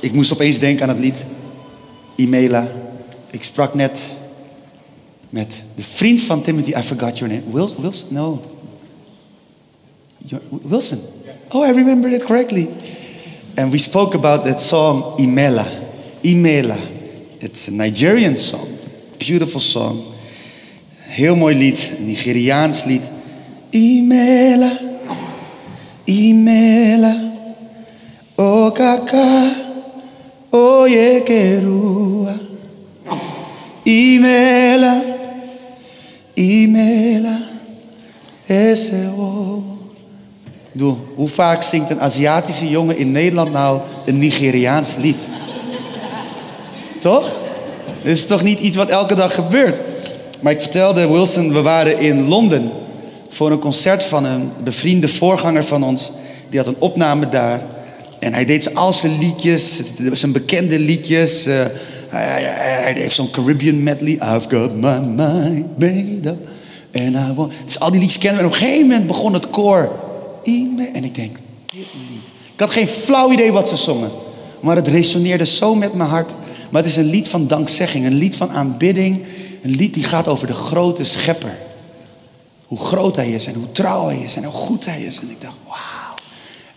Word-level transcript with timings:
ik 0.00 0.12
moest 0.12 0.32
opeens 0.32 0.58
denken 0.58 0.82
aan 0.82 0.88
het 0.88 0.98
lied 0.98 1.16
Imela. 2.14 2.68
Ik 3.30 3.44
sprak 3.44 3.74
net 3.74 4.00
met 5.30 5.62
de 5.74 5.82
vriend 5.82 6.20
van 6.20 6.42
Timothy. 6.42 6.70
I 6.70 6.82
forgot 6.82 7.18
your 7.18 7.34
name. 7.34 7.52
Wilson? 7.52 7.76
Wilson? 7.80 8.14
No. 8.14 8.42
Wilson. 10.48 10.98
Oh, 11.48 11.66
I 11.66 11.72
remember 11.72 12.12
it 12.12 12.24
correctly. 12.24 12.68
And 13.56 13.70
we 13.70 13.78
spoke 13.78 14.14
about 14.14 14.44
that 14.44 14.60
song, 14.60 15.18
Imela. 15.18 15.66
Imela. 16.22 16.76
It's 17.38 17.68
a 17.68 17.72
Nigerian 17.72 18.36
song. 18.36 18.66
Beautiful 19.18 19.60
song. 19.60 20.02
Heel 21.08 21.36
mooi 21.36 21.54
lied. 21.54 21.90
Een 21.98 22.06
Nigeriaans 22.06 22.84
lied. 22.84 23.02
Imela. 23.70 24.78
Imela. 26.04 27.32
O 28.34 28.70
kaka. 28.70 29.68
O 30.52 30.86
yekerua. 30.86 32.34
Imela. 33.84 35.02
Imela. 36.36 37.36
Ese 38.46 39.08
o. 39.16 39.62
Doe, 40.72 40.94
hoe 41.14 41.28
vaak 41.28 41.62
zingt 41.62 41.90
een 41.90 42.00
Aziatische 42.00 42.68
jongen 42.68 42.96
in 42.96 43.10
Nederland 43.10 43.52
nou 43.52 43.80
een 44.06 44.18
Nigeriaans 44.18 44.96
lied? 44.96 45.16
toch? 47.00 47.32
Dit 48.02 48.12
is 48.12 48.26
toch 48.26 48.42
niet 48.42 48.58
iets 48.58 48.76
wat 48.76 48.88
elke 48.88 49.14
dag 49.14 49.34
gebeurt? 49.34 49.80
Maar 50.40 50.52
ik 50.52 50.60
vertelde 50.60 51.08
Wilson, 51.08 51.52
we 51.52 51.62
waren 51.62 51.98
in 51.98 52.28
Londen 52.28 52.70
voor 53.28 53.50
een 53.50 53.58
concert 53.58 54.04
van 54.04 54.24
een 54.24 54.52
bevriende 54.64 55.08
voorganger 55.08 55.64
van 55.64 55.82
ons. 55.82 56.10
Die 56.48 56.58
had 56.58 56.68
een 56.68 56.76
opname 56.78 57.28
daar. 57.28 57.60
En 58.20 58.32
hij 58.32 58.44
deed 58.44 58.74
al 58.74 58.92
zijn 58.92 59.18
liedjes, 59.18 59.82
zijn 60.12 60.32
bekende 60.32 60.78
liedjes. 60.78 61.44
Hij, 61.44 62.42
hij, 62.42 62.92
heeft 62.92 63.14
zo'n 63.14 63.30
Caribbean 63.30 63.82
medley. 63.82 64.12
I've 64.12 64.48
got 64.48 64.74
my 64.74 64.98
mind 64.98 65.78
made 65.78 66.20
up. 66.24 66.48
And 66.94 67.14
I 67.14 67.32
want... 67.34 67.52
Dus 67.64 67.80
al 67.80 67.90
die 67.90 68.00
liedjes 68.00 68.18
kennen 68.18 68.42
we. 68.42 68.46
En 68.46 68.54
op 68.54 68.60
een 68.60 68.66
gegeven 68.66 68.88
moment 68.88 69.06
begon 69.06 69.32
het 69.32 69.50
koor. 69.50 69.92
En 70.44 71.04
ik 71.04 71.14
denk, 71.14 71.36
dit 71.66 71.86
lied. 72.08 72.28
Ik 72.52 72.60
had 72.60 72.70
geen 72.70 72.86
flauw 72.86 73.32
idee 73.32 73.52
wat 73.52 73.68
ze 73.68 73.76
zongen. 73.76 74.10
Maar 74.60 74.76
het 74.76 74.88
resoneerde 74.88 75.46
zo 75.46 75.74
met 75.74 75.94
mijn 75.94 76.10
hart. 76.10 76.30
Maar 76.70 76.82
het 76.82 76.90
is 76.90 76.96
een 76.96 77.10
lied 77.10 77.28
van 77.28 77.46
dankzegging. 77.46 78.06
Een 78.06 78.14
lied 78.14 78.36
van 78.36 78.50
aanbidding. 78.50 79.22
Een 79.62 79.70
lied 79.76 79.94
die 79.94 80.04
gaat 80.04 80.28
over 80.28 80.46
de 80.46 80.54
grote 80.54 81.04
schepper. 81.04 81.58
Hoe 82.66 82.78
groot 82.78 83.16
hij 83.16 83.30
is 83.30 83.46
en 83.46 83.54
hoe 83.54 83.72
trouw 83.72 84.06
hij 84.06 84.18
is 84.18 84.36
en 84.36 84.44
hoe 84.44 84.52
goed 84.52 84.84
hij 84.84 85.02
is. 85.02 85.20
En 85.20 85.30
ik 85.30 85.40
dacht, 85.40 85.56
wauw. 85.66 85.99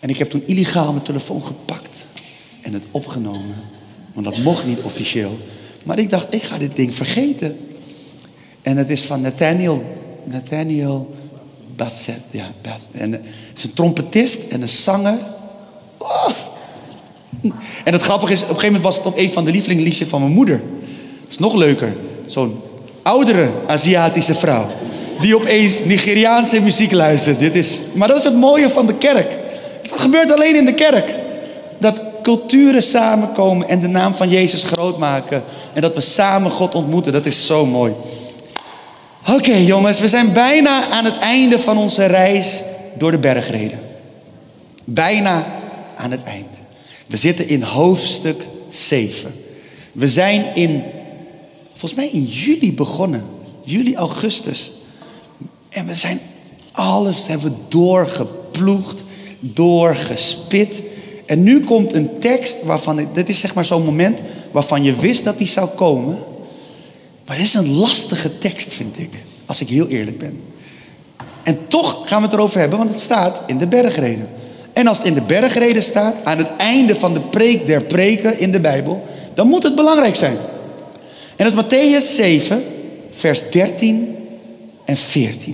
En 0.03 0.09
ik 0.09 0.17
heb 0.17 0.29
toen 0.29 0.43
illegaal 0.45 0.91
mijn 0.91 1.03
telefoon 1.03 1.45
gepakt 1.45 2.05
en 2.61 2.73
het 2.73 2.83
opgenomen. 2.91 3.55
Want 4.13 4.25
dat 4.25 4.37
mocht 4.37 4.65
niet 4.65 4.81
officieel. 4.81 5.37
Maar 5.83 5.99
ik 5.99 6.09
dacht, 6.09 6.33
ik 6.33 6.43
ga 6.43 6.57
dit 6.57 6.75
ding 6.75 6.95
vergeten. 6.95 7.57
En 8.61 8.77
het 8.77 8.89
is 8.89 9.03
van 9.03 9.21
Nathaniel, 9.21 9.83
Nathaniel 10.23 11.15
Bassett. 11.75 12.21
Ja, 12.31 12.51
Bassett. 12.61 12.93
En 12.93 13.11
het 13.11 13.21
is 13.55 13.63
een 13.63 13.73
trompetist 13.73 14.51
en 14.51 14.61
een 14.61 14.69
zanger. 14.69 15.17
Oh. 15.97 16.29
En 17.83 17.93
het 17.93 18.01
grappige 18.01 18.33
is, 18.33 18.41
op 18.41 18.49
een 18.49 18.55
gegeven 18.55 18.73
moment 18.73 18.93
was 18.93 18.97
het 18.97 19.05
op 19.05 19.17
een 19.17 19.31
van 19.31 19.45
de 19.45 19.51
lievelingsliedjes 19.51 20.07
van 20.07 20.21
mijn 20.21 20.33
moeder. 20.33 20.57
Dat 21.21 21.29
is 21.29 21.37
nog 21.37 21.53
leuker. 21.53 21.95
Zo'n 22.25 22.59
oudere 23.01 23.51
Aziatische 23.67 24.35
vrouw. 24.35 24.71
Die 25.21 25.35
opeens 25.35 25.83
Nigeriaanse 25.83 26.61
muziek 26.61 26.91
luistert. 26.91 27.39
Dit 27.39 27.55
is, 27.55 27.79
maar 27.93 28.07
dat 28.07 28.17
is 28.17 28.23
het 28.23 28.35
mooie 28.35 28.69
van 28.69 28.87
de 28.87 28.97
kerk. 28.97 29.41
Het 29.93 30.01
gebeurt 30.01 30.31
alleen 30.31 30.55
in 30.55 30.65
de 30.65 30.73
kerk. 30.73 31.13
Dat 31.77 32.01
culturen 32.23 32.83
samenkomen 32.83 33.67
en 33.67 33.81
de 33.81 33.87
naam 33.87 34.13
van 34.13 34.29
Jezus 34.29 34.63
groot 34.63 34.97
maken. 34.97 35.43
En 35.73 35.81
dat 35.81 35.95
we 35.95 36.01
samen 36.01 36.51
God 36.51 36.75
ontmoeten. 36.75 37.13
Dat 37.13 37.25
is 37.25 37.45
zo 37.45 37.65
mooi. 37.65 37.93
Oké 39.27 39.53
jongens, 39.53 39.99
we 39.99 40.07
zijn 40.07 40.33
bijna 40.33 40.89
aan 40.89 41.05
het 41.05 41.17
einde 41.17 41.59
van 41.59 41.77
onze 41.77 42.05
reis 42.05 42.61
door 42.97 43.11
de 43.11 43.17
bergreden. 43.17 43.79
Bijna 44.83 45.45
aan 45.95 46.11
het 46.11 46.23
eind. 46.23 46.47
We 47.07 47.17
zitten 47.17 47.47
in 47.47 47.61
hoofdstuk 47.61 48.41
7. 48.69 49.33
We 49.91 50.07
zijn 50.07 50.45
in, 50.53 50.83
volgens 51.69 51.93
mij 51.93 52.09
in 52.09 52.23
juli 52.23 52.73
begonnen. 52.73 53.25
Juli, 53.63 53.95
augustus. 53.95 54.71
En 55.69 55.85
we 55.85 55.95
zijn 55.95 56.19
alles 56.71 57.27
hebben 57.27 57.57
doorgeploegd, 57.67 59.03
doorgespit. 59.43 60.73
En 61.25 61.43
nu 61.43 61.63
komt 61.63 61.93
een 61.93 62.19
tekst 62.19 62.63
waarvan, 62.63 63.07
dit 63.13 63.29
is 63.29 63.39
zeg 63.39 63.53
maar 63.53 63.65
zo'n 63.65 63.85
moment 63.85 64.19
waarvan 64.51 64.83
je 64.83 64.95
wist 64.95 65.23
dat 65.23 65.37
die 65.37 65.47
zou 65.47 65.67
komen. 65.67 66.17
Maar 67.25 67.35
dit 67.35 67.45
is 67.45 67.53
een 67.53 67.73
lastige 67.73 68.37
tekst, 68.37 68.73
vind 68.73 68.99
ik. 68.99 69.09
Als 69.45 69.61
ik 69.61 69.67
heel 69.67 69.87
eerlijk 69.87 70.17
ben. 70.17 70.41
En 71.43 71.67
toch 71.67 72.07
gaan 72.07 72.21
we 72.21 72.27
het 72.27 72.35
erover 72.35 72.59
hebben, 72.59 72.77
want 72.77 72.89
het 72.89 72.99
staat 72.99 73.41
in 73.47 73.57
de 73.57 73.67
bergreden. 73.67 74.29
En 74.73 74.87
als 74.87 74.97
het 74.97 75.07
in 75.07 75.13
de 75.13 75.21
bergreden 75.21 75.83
staat, 75.83 76.15
aan 76.23 76.37
het 76.37 76.49
einde 76.57 76.95
van 76.95 77.13
de 77.13 77.19
preek 77.19 77.65
der 77.65 77.81
preken 77.81 78.39
in 78.39 78.51
de 78.51 78.59
Bijbel, 78.59 79.07
dan 79.33 79.47
moet 79.47 79.63
het 79.63 79.75
belangrijk 79.75 80.15
zijn. 80.15 80.37
En 81.35 81.49
dat 81.49 81.53
is 81.53 81.63
Matthäus 81.63 82.15
7, 82.15 82.63
vers 83.11 83.49
13 83.51 84.15
en 84.85 84.97
14. 84.97 85.53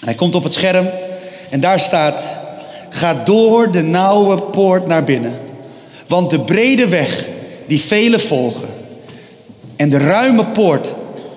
En 0.00 0.04
hij 0.04 0.14
komt 0.14 0.34
op 0.34 0.42
het 0.42 0.54
scherm 0.54 0.88
en 1.50 1.60
daar 1.60 1.80
staat: 1.80 2.22
Ga 2.88 3.22
door 3.24 3.72
de 3.72 3.82
nauwe 3.82 4.42
poort 4.42 4.86
naar 4.86 5.04
binnen. 5.04 5.38
Want 6.06 6.30
de 6.30 6.40
brede 6.40 6.88
weg 6.88 7.28
die 7.66 7.80
velen 7.80 8.20
volgen 8.20 8.68
en 9.76 9.90
de 9.90 9.98
ruime 9.98 10.44
poort 10.44 10.88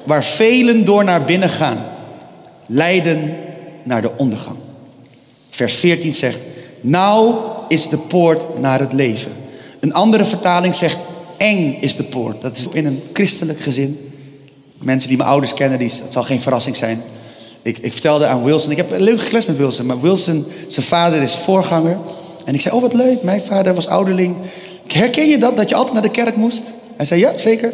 waar 0.05 0.23
velen 0.23 0.85
door 0.85 1.03
naar 1.03 1.25
binnen 1.25 1.49
gaan, 1.49 1.85
leiden 2.65 3.35
naar 3.83 4.01
de 4.01 4.11
ondergang. 4.17 4.57
Vers 5.49 5.73
14 5.73 6.13
zegt: 6.13 6.39
Nou 6.81 7.35
is 7.67 7.89
de 7.89 7.97
poort 7.97 8.59
naar 8.59 8.79
het 8.79 8.93
leven. 8.93 9.31
Een 9.79 9.93
andere 9.93 10.25
vertaling 10.25 10.75
zegt: 10.75 10.97
Eng 11.37 11.77
is 11.81 11.95
de 11.95 12.03
poort. 12.03 12.41
Dat 12.41 12.57
is 12.57 12.65
in 12.71 12.85
een 12.85 13.01
christelijk 13.13 13.59
gezin. 13.59 14.11
Mensen 14.77 15.09
die 15.09 15.17
mijn 15.17 15.29
ouders 15.29 15.53
kennen, 15.53 15.79
die, 15.79 15.91
het 16.03 16.11
zal 16.13 16.23
geen 16.23 16.39
verrassing 16.39 16.75
zijn. 16.75 17.01
Ik, 17.61 17.77
ik 17.77 17.91
vertelde 17.91 18.25
aan 18.25 18.43
Wilson, 18.43 18.71
ik 18.71 18.77
heb 18.77 18.91
een 18.91 19.01
leuk 19.01 19.21
gekles 19.21 19.45
met 19.45 19.57
Wilson, 19.57 19.85
maar 19.85 20.01
Wilson, 20.01 20.45
zijn 20.67 20.85
vader 20.85 21.21
is 21.21 21.35
voorganger. 21.35 21.97
En 22.45 22.53
ik 22.53 22.61
zei: 22.61 22.75
Oh, 22.75 22.81
wat 22.81 22.93
leuk, 22.93 23.23
mijn 23.23 23.41
vader 23.41 23.73
was 23.73 23.87
ouderling. 23.87 24.35
Herken 24.87 25.29
je 25.29 25.37
dat, 25.37 25.57
dat 25.57 25.69
je 25.69 25.75
altijd 25.75 25.93
naar 25.93 26.03
de 26.03 26.11
kerk 26.11 26.35
moest? 26.35 26.61
Hij 26.95 27.05
zei: 27.05 27.19
Ja, 27.19 27.37
zeker. 27.37 27.73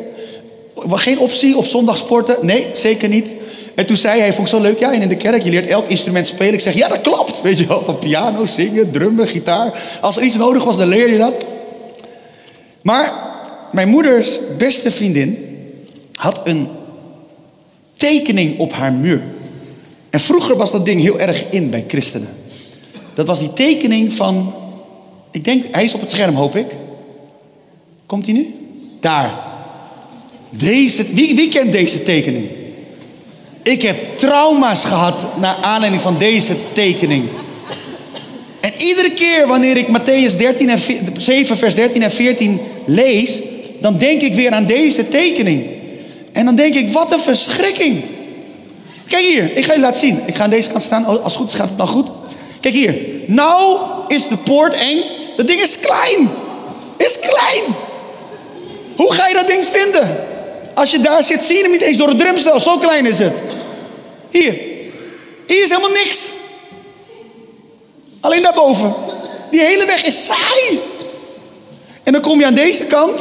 Geen 0.90 1.20
optie 1.20 1.58
op 1.58 1.66
zondag 1.66 1.98
sporten? 1.98 2.36
Nee, 2.42 2.68
zeker 2.74 3.10
niet. 3.10 3.28
En 3.76 3.86
toen 3.86 3.98
zei 3.98 4.20
hij, 4.20 4.34
vond 4.34 4.48
ik 4.48 4.54
zo 4.54 4.62
leuk, 4.62 4.80
ja, 4.80 4.94
en 4.94 5.02
in 5.02 5.10
de 5.10 5.18
kerk, 5.18 5.44
je 5.44 5.50
leert 5.50 5.68
elk 5.68 5.90
instrument 5.90 6.28
spelen. 6.28 6.54
Ik 6.54 6.60
zeg, 6.60 6.74
ja, 6.74 6.88
dat 6.88 7.02
klopt. 7.02 7.42
Weet 7.42 7.60
je 7.60 7.68
wel, 7.68 7.82
van 7.82 8.00
piano, 8.00 8.46
zingen, 8.46 8.92
drummen, 8.92 9.28
gitaar. 9.28 9.82
Als 10.02 10.18
er 10.18 10.24
iets 10.24 10.36
nodig 10.36 10.64
was, 10.64 10.78
dan 10.78 10.88
leer 10.88 11.12
je 11.12 11.18
dat. 11.18 11.46
Maar 12.82 13.14
mijn 13.72 13.90
moeders 13.90 14.40
beste 14.58 14.92
vriendin 14.92 15.38
had 16.14 16.42
een 16.44 16.68
tekening 17.96 18.60
op 18.60 18.74
haar 18.74 18.94
muur. 18.94 19.24
En 20.16 20.22
vroeger 20.22 20.56
was 20.56 20.72
dat 20.72 20.86
ding 20.86 21.02
heel 21.02 21.20
erg 21.20 21.44
in 21.50 21.70
bij 21.70 21.84
christenen. 21.88 22.30
Dat 23.14 23.26
was 23.26 23.40
die 23.40 23.54
tekening 23.54 24.14
van, 24.14 24.54
ik 25.32 25.44
denk, 25.44 25.64
hij 25.72 25.84
is 25.84 25.94
op 25.94 26.02
het 26.02 26.12
scherm, 26.12 26.36
hoop 26.36 26.56
ik. 26.56 26.66
Komt 28.06 28.26
hij 28.26 28.34
nu? 28.34 28.56
Daar. 29.00 29.34
Deze, 30.50 31.14
wie, 31.14 31.36
wie 31.36 31.50
kent 31.50 31.72
deze 31.72 32.04
tekening? 32.04 32.46
Ik 33.64 33.82
heb 33.82 34.20
trauma's 34.20 34.84
gehad 34.84 35.40
naar 35.40 35.56
aanleiding 35.56 36.02
van 36.02 36.18
deze 36.18 36.56
tekening. 36.74 37.24
En 38.60 38.72
iedere 38.80 39.12
keer 39.12 39.48
wanneer 39.48 39.78
ik 39.78 39.88
Matthäus 39.88 40.38
13 40.38 40.70
en 40.70 40.80
7, 41.18 41.58
vers 41.58 41.76
13 41.76 42.02
en 42.02 42.12
14 42.12 42.60
lees, 42.86 43.42
dan 43.82 43.98
denk 43.98 44.22
ik 44.22 44.34
weer 44.34 44.52
aan 44.52 44.66
deze 44.66 45.08
tekening. 45.08 45.66
En 46.32 46.46
dan 46.46 46.56
denk 46.56 46.76
ik, 46.76 46.90
wat 46.90 47.14
een 47.14 47.20
verschrikking. 47.20 48.04
Kijk 49.08 49.24
hier, 49.24 49.58
ik 49.58 49.66
ga 49.66 49.74
je 49.74 49.80
laten 49.80 50.00
zien. 50.00 50.20
Ik 50.26 50.36
ga 50.36 50.44
aan 50.44 50.50
deze 50.50 50.70
kant 50.70 50.84
staan. 50.84 51.06
Als 51.06 51.34
het 51.34 51.42
goed 51.42 51.54
gaat 51.54 51.70
het 51.70 51.78
dan 51.78 51.88
goed. 51.88 52.08
Kijk 52.60 52.74
hier. 52.74 52.96
Nou 53.26 53.80
is 54.08 54.28
de 54.28 54.38
poort 54.38 54.74
eng. 54.74 55.04
Dat 55.38 55.48
ding 55.48 55.62
is 55.62 55.80
klein. 55.80 56.30
Is 56.98 57.20
klein. 57.20 57.64
Hoe 58.96 59.14
ga 59.14 59.28
je 59.28 59.34
dat 59.34 59.48
ding 59.48 59.66
vinden? 59.66 60.18
Als 60.74 60.92
je 60.92 61.00
daar 61.00 61.24
zit, 61.24 61.42
zie 61.42 61.56
je 61.56 61.62
hem 61.62 61.72
niet 61.72 61.82
eens 61.82 61.98
door 61.98 62.08
het 62.08 62.20
drumstel. 62.20 62.60
Zo 62.60 62.78
klein 62.78 63.06
is 63.06 63.20
het. 63.20 63.34
Hier. 64.30 64.54
Hier 65.48 65.64
is 65.64 65.70
helemaal 65.70 66.04
niks. 66.04 66.30
Alleen 68.20 68.42
daarboven. 68.42 68.94
Die 69.52 69.62
hele 69.62 69.86
weg 69.86 70.06
is 70.06 70.26
saai. 70.26 70.80
En 72.04 72.14
dan 72.14 72.22
kom 72.22 72.40
je 72.40 72.46
aan 72.46 72.54
deze 72.54 72.86
kant. 72.86 73.20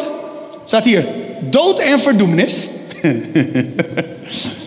Staat 0.65 0.85
hier. 0.85 1.07
Dood 1.41 1.79
en 1.79 2.01
verdoemenis. 2.01 2.67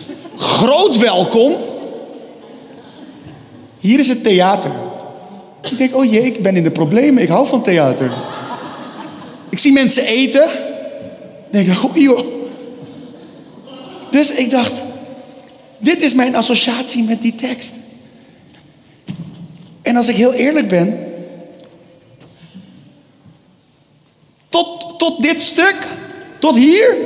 Groot 0.58 0.96
welkom. 0.96 1.52
Hier 3.80 3.98
is 3.98 4.08
het 4.08 4.22
theater. 4.22 4.70
Ik 5.70 5.78
denk, 5.78 5.96
oh 5.96 6.04
jee, 6.04 6.22
ik 6.22 6.42
ben 6.42 6.56
in 6.56 6.62
de 6.62 6.70
problemen. 6.70 7.22
Ik 7.22 7.28
hou 7.28 7.46
van 7.46 7.62
theater. 7.62 8.12
Ik 9.48 9.58
zie 9.58 9.72
mensen 9.72 10.04
eten. 10.04 10.48
denk 11.50 11.68
ik, 11.68 11.84
oh 11.84 11.96
joh. 11.96 12.26
Dus 14.10 14.34
ik 14.34 14.50
dacht, 14.50 14.72
dit 15.78 16.02
is 16.02 16.12
mijn 16.12 16.34
associatie 16.34 17.02
met 17.02 17.22
die 17.22 17.34
tekst. 17.34 17.72
En 19.82 19.96
als 19.96 20.08
ik 20.08 20.16
heel 20.16 20.32
eerlijk 20.32 20.68
ben, 20.68 21.06
tot, 24.48 24.98
tot 24.98 25.22
dit 25.22 25.42
stuk, 25.42 25.76
tot 26.38 26.54
hier, 26.54 26.96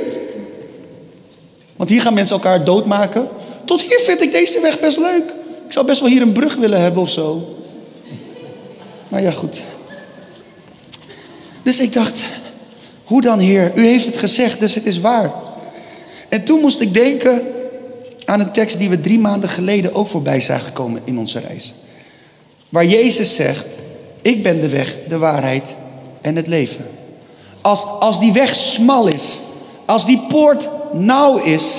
want 1.75 1.89
hier 1.89 2.01
gaan 2.01 2.13
mensen 2.13 2.35
elkaar 2.35 2.63
doodmaken. 2.63 3.27
Tot 3.65 3.81
hier 3.81 3.99
vind 3.99 4.21
ik 4.21 4.31
deze 4.31 4.61
weg 4.61 4.79
best 4.79 4.97
leuk. 4.97 5.23
Ik 5.65 5.73
zou 5.73 5.85
best 5.85 5.99
wel 5.99 6.09
hier 6.09 6.21
een 6.21 6.31
brug 6.31 6.55
willen 6.55 6.81
hebben 6.81 7.01
of 7.01 7.09
zo. 7.09 7.57
Maar 9.07 9.21
ja, 9.21 9.31
goed. 9.31 9.61
Dus 11.63 11.79
ik 11.79 11.93
dacht, 11.93 12.13
hoe 13.03 13.21
dan, 13.21 13.39
Heer? 13.39 13.71
U 13.75 13.85
heeft 13.85 14.05
het 14.05 14.17
gezegd, 14.17 14.59
dus 14.59 14.75
het 14.75 14.85
is 14.85 14.99
waar. 14.99 15.31
En 16.29 16.43
toen 16.43 16.59
moest 16.59 16.81
ik 16.81 16.93
denken 16.93 17.41
aan 18.25 18.39
een 18.39 18.51
tekst 18.51 18.77
die 18.77 18.89
we 18.89 19.01
drie 19.01 19.19
maanden 19.19 19.49
geleden 19.49 19.95
ook 19.95 20.07
voorbij 20.07 20.41
zagen 20.41 20.73
komen 20.73 21.01
in 21.03 21.19
onze 21.19 21.39
reis. 21.39 21.73
Waar 22.69 22.85
Jezus 22.85 23.35
zegt, 23.35 23.65
ik 24.21 24.43
ben 24.43 24.61
de 24.61 24.69
weg, 24.69 24.95
de 25.07 25.17
waarheid 25.17 25.63
en 26.21 26.35
het 26.35 26.47
leven. 26.47 26.85
Als, 27.61 27.85
als 27.99 28.19
die 28.19 28.33
weg 28.33 28.55
smal 28.55 29.07
is, 29.07 29.39
als 29.85 30.05
die 30.05 30.21
poort 30.27 30.69
nauw 30.93 31.37
is, 31.37 31.77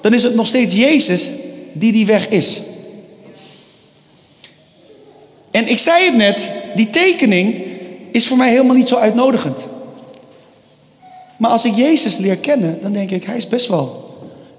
dan 0.00 0.14
is 0.14 0.22
het 0.22 0.34
nog 0.34 0.46
steeds 0.46 0.74
Jezus 0.74 1.28
die 1.72 1.92
die 1.92 2.06
weg 2.06 2.28
is. 2.28 2.60
En 5.50 5.68
ik 5.68 5.78
zei 5.78 6.04
het 6.04 6.16
net, 6.16 6.38
die 6.74 6.90
tekening 6.90 7.54
is 8.12 8.26
voor 8.26 8.36
mij 8.36 8.50
helemaal 8.50 8.76
niet 8.76 8.88
zo 8.88 8.96
uitnodigend. 8.96 9.58
Maar 11.36 11.50
als 11.50 11.64
ik 11.64 11.74
Jezus 11.74 12.16
leer 12.16 12.36
kennen, 12.36 12.78
dan 12.82 12.92
denk 12.92 13.10
ik, 13.10 13.24
hij 13.24 13.36
is 13.36 13.48
best 13.48 13.66
wel 13.66 14.14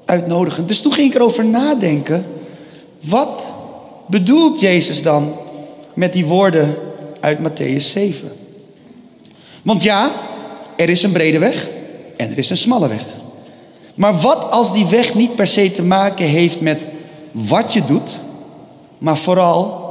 uitnodigend. 0.06 0.68
Dus 0.68 0.82
toen 0.82 0.94
ging 0.94 1.10
ik 1.10 1.16
erover 1.16 1.46
nadenken, 1.46 2.26
wat 3.00 3.44
bedoelt 4.08 4.60
Jezus 4.60 5.04
dan 5.04 5.34
met 5.94 6.14
die 6.14 6.26
woorden 6.26 6.76
uit 7.20 7.38
Matthäus 7.40 7.84
7? 7.84 8.32
Want 9.62 9.84
ja, 9.84 10.12
er 10.76 10.90
is 10.90 11.04
een 11.04 11.12
brede 11.12 11.40
weg 11.40 11.68
en 12.18 12.32
er 12.32 12.38
is 12.38 12.50
een 12.50 12.58
smalle 12.58 12.88
weg. 12.88 13.04
Maar 14.02 14.16
wat 14.20 14.52
als 14.52 14.74
die 14.74 14.86
weg 14.86 15.16
niet 15.16 15.36
per 15.36 15.48
se 15.48 15.72
te 15.72 15.84
maken 15.84 16.26
heeft 16.26 16.62
met 16.62 16.80
wat 17.32 17.74
je 17.74 17.86
doet, 17.86 18.18
maar 18.98 19.18
vooral 19.18 19.84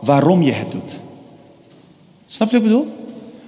waarom 0.00 0.42
je 0.42 0.52
het 0.52 0.70
doet? 0.70 0.92
Snap 2.26 2.50
je 2.50 2.56
wat 2.56 2.64
ik 2.64 2.72
bedoel? 2.72 2.86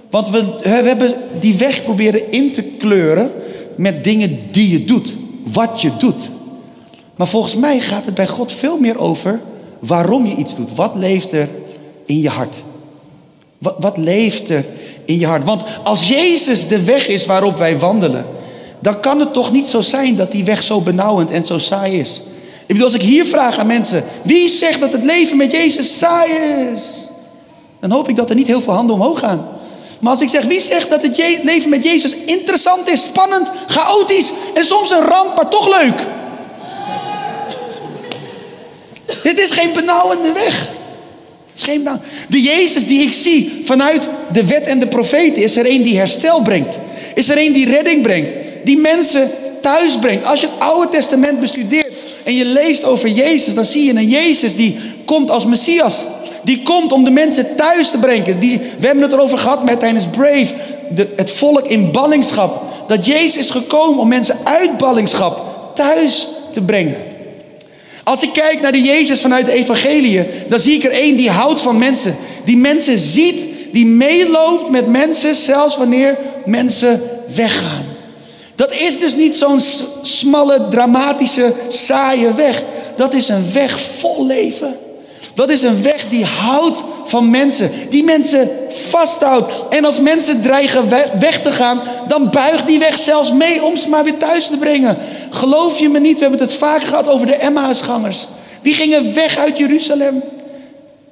Want 0.09 0.29
we, 0.29 0.45
we 0.63 0.69
hebben 0.69 1.15
die 1.39 1.57
weg 1.57 1.83
proberen 1.83 2.31
in 2.31 2.51
te 2.51 2.63
kleuren 2.63 3.31
met 3.75 4.03
dingen 4.03 4.39
die 4.51 4.69
je 4.69 4.85
doet, 4.85 5.13
wat 5.43 5.81
je 5.81 5.97
doet. 5.97 6.29
Maar 7.15 7.27
volgens 7.27 7.55
mij 7.55 7.79
gaat 7.79 8.05
het 8.05 8.15
bij 8.15 8.27
God 8.27 8.51
veel 8.51 8.77
meer 8.77 8.99
over 8.99 9.39
waarom 9.79 10.25
je 10.25 10.35
iets 10.35 10.55
doet. 10.55 10.75
Wat 10.75 10.95
leeft 10.95 11.31
er 11.31 11.49
in 12.05 12.19
je 12.19 12.29
hart? 12.29 12.55
Wat, 13.57 13.75
wat 13.79 13.97
leeft 13.97 14.49
er 14.49 14.65
in 15.05 15.19
je 15.19 15.25
hart? 15.25 15.43
Want 15.43 15.61
als 15.83 16.07
Jezus 16.07 16.67
de 16.67 16.83
weg 16.83 17.07
is 17.07 17.25
waarop 17.25 17.57
wij 17.57 17.79
wandelen, 17.79 18.25
dan 18.81 18.99
kan 18.99 19.19
het 19.19 19.33
toch 19.33 19.51
niet 19.51 19.67
zo 19.67 19.81
zijn 19.81 20.15
dat 20.15 20.31
die 20.31 20.43
weg 20.43 20.63
zo 20.63 20.81
benauwend 20.81 21.31
en 21.31 21.45
zo 21.45 21.57
saai 21.57 21.99
is. 21.99 22.21
Ik 22.61 22.67
bedoel, 22.67 22.83
als 22.83 22.93
ik 22.93 23.01
hier 23.01 23.25
vraag 23.25 23.57
aan 23.57 23.67
mensen, 23.67 24.03
wie 24.21 24.49
zegt 24.49 24.79
dat 24.79 24.91
het 24.91 25.03
leven 25.03 25.37
met 25.37 25.51
Jezus 25.51 25.97
saai 25.97 26.31
is? 26.73 27.07
Dan 27.79 27.91
hoop 27.91 28.09
ik 28.09 28.15
dat 28.15 28.29
er 28.29 28.35
niet 28.35 28.47
heel 28.47 28.61
veel 28.61 28.73
handen 28.73 28.95
omhoog 28.95 29.19
gaan. 29.19 29.47
Maar 29.99 30.11
als 30.11 30.21
ik 30.21 30.29
zeg, 30.29 30.43
wie 30.43 30.61
zegt 30.61 30.89
dat 30.89 31.01
het 31.01 31.17
leven 31.43 31.69
met 31.69 31.83
Jezus 31.83 32.15
interessant 32.15 32.87
is, 32.87 33.03
spannend, 33.03 33.51
chaotisch 33.67 34.31
en 34.53 34.65
soms 34.65 34.91
een 34.91 35.05
ramp, 35.05 35.35
maar 35.35 35.49
toch 35.49 35.81
leuk? 35.81 35.99
Dit 39.23 39.39
is 39.39 39.51
geen 39.51 39.73
benauwende 39.73 40.31
weg. 40.31 40.67
Is 41.55 41.63
geen 41.63 41.87
De 42.29 42.41
Jezus 42.41 42.87
die 42.87 43.01
ik 43.01 43.13
zie 43.13 43.61
vanuit 43.65 44.03
de 44.31 44.45
wet 44.45 44.63
en 44.63 44.79
de 44.79 44.87
profeten 44.87 45.43
is 45.43 45.57
er 45.57 45.69
een 45.69 45.83
die 45.83 45.97
herstel 45.97 46.41
brengt. 46.41 46.79
Is 47.15 47.29
er 47.29 47.37
een 47.37 47.53
die 47.53 47.69
redding 47.69 48.01
brengt 48.01 48.49
die 48.63 48.77
mensen 48.77 49.31
thuis 49.61 49.97
brengt. 49.99 50.25
Als 50.25 50.41
je 50.41 50.47
het 50.47 50.69
Oude 50.69 50.89
Testament 50.89 51.39
bestudeert 51.39 51.93
en 52.23 52.35
je 52.35 52.45
leest 52.45 52.83
over 52.83 53.09
Jezus, 53.09 53.53
dan 53.53 53.65
zie 53.65 53.85
je 53.85 53.93
een 53.93 54.07
Jezus 54.07 54.55
die 54.55 54.79
komt 55.05 55.29
als 55.29 55.45
Messias. 55.45 56.05
Die 56.43 56.63
komt 56.63 56.91
om 56.91 57.03
de 57.03 57.11
mensen 57.11 57.55
thuis 57.55 57.89
te 57.89 57.97
brengen. 57.97 58.39
Die, 58.39 58.61
we 58.79 58.85
hebben 58.85 59.03
het 59.03 59.13
erover 59.13 59.37
gehad 59.37 59.63
met 59.63 59.79
tijdens 59.79 60.05
Brave, 60.05 60.53
de, 60.95 61.07
het 61.15 61.31
volk 61.31 61.67
in 61.67 61.91
ballingschap. 61.91 62.63
Dat 62.87 63.05
Jezus 63.05 63.37
is 63.37 63.49
gekomen 63.49 63.99
om 63.99 64.07
mensen 64.07 64.37
uit 64.43 64.77
ballingschap 64.77 65.51
thuis 65.75 66.27
te 66.51 66.61
brengen. 66.61 66.95
Als 68.03 68.23
ik 68.23 68.29
kijk 68.33 68.61
naar 68.61 68.71
de 68.71 68.81
Jezus 68.81 69.21
vanuit 69.21 69.45
de 69.45 69.51
evangelie, 69.51 70.23
dan 70.47 70.59
zie 70.59 70.75
ik 70.75 70.83
er 70.83 70.91
één 70.91 71.15
die 71.15 71.29
houdt 71.29 71.61
van 71.61 71.77
mensen. 71.77 72.15
Die 72.45 72.57
mensen 72.57 72.97
ziet, 72.97 73.45
die 73.71 73.85
meeloopt 73.85 74.69
met 74.69 74.87
mensen, 74.87 75.35
zelfs 75.35 75.77
wanneer 75.77 76.17
mensen 76.45 77.01
weggaan. 77.35 77.90
Dat 78.55 78.73
is 78.73 78.99
dus 78.99 79.15
niet 79.15 79.35
zo'n 79.35 79.59
smalle, 80.01 80.67
dramatische, 80.69 81.53
saaie 81.67 82.33
weg. 82.33 82.63
Dat 82.95 83.13
is 83.13 83.29
een 83.29 83.51
weg 83.53 83.79
vol 83.81 84.25
leven. 84.25 84.77
Dat 85.33 85.49
is 85.49 85.63
een 85.63 85.81
weg 85.81 86.05
die 86.09 86.25
houdt 86.25 86.83
van 87.05 87.29
mensen. 87.29 87.71
Die 87.89 88.03
mensen 88.03 88.49
vasthoudt. 88.69 89.51
En 89.69 89.85
als 89.85 89.99
mensen 89.99 90.41
dreigen 90.41 90.89
weg 91.19 91.41
te 91.41 91.51
gaan, 91.51 91.81
dan 92.07 92.29
buigt 92.29 92.67
die 92.67 92.79
weg 92.79 92.99
zelfs 92.99 93.31
mee 93.31 93.63
om 93.63 93.77
ze 93.77 93.89
maar 93.89 94.03
weer 94.03 94.17
thuis 94.17 94.47
te 94.47 94.57
brengen. 94.57 94.97
Geloof 95.29 95.79
je 95.79 95.89
me 95.89 95.99
niet? 95.99 96.15
We 96.15 96.21
hebben 96.21 96.39
het 96.39 96.53
vaak 96.53 96.83
gehad 96.83 97.07
over 97.07 97.27
de 97.27 97.35
Emmausgangers. 97.35 98.27
Die 98.61 98.73
gingen 98.73 99.13
weg 99.13 99.37
uit 99.37 99.57
Jeruzalem. 99.57 100.23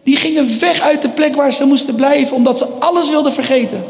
Die 0.03 0.15
gingen 0.15 0.59
weg 0.59 0.81
uit 0.81 1.01
de 1.01 1.09
plek 1.09 1.35
waar 1.35 1.53
ze 1.53 1.65
moesten 1.65 1.95
blijven, 1.95 2.35
omdat 2.35 2.57
ze 2.57 2.65
alles 2.65 3.09
wilden 3.09 3.33
vergeten. 3.33 3.83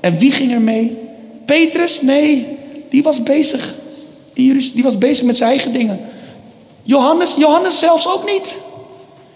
En 0.00 0.18
wie 0.18 0.32
ging 0.32 0.52
er 0.52 0.60
mee? 0.60 0.98
Petrus? 1.44 2.00
Nee. 2.02 2.55
Die 2.96 3.04
was 3.04 3.22
bezig. 3.22 3.74
Die 4.32 4.82
was 4.82 4.98
bezig 4.98 5.24
met 5.24 5.36
zijn 5.36 5.50
eigen 5.50 5.72
dingen. 5.72 6.00
Johannes, 6.82 7.34
Johannes 7.34 7.78
zelfs 7.78 8.08
ook 8.08 8.26
niet. 8.26 8.54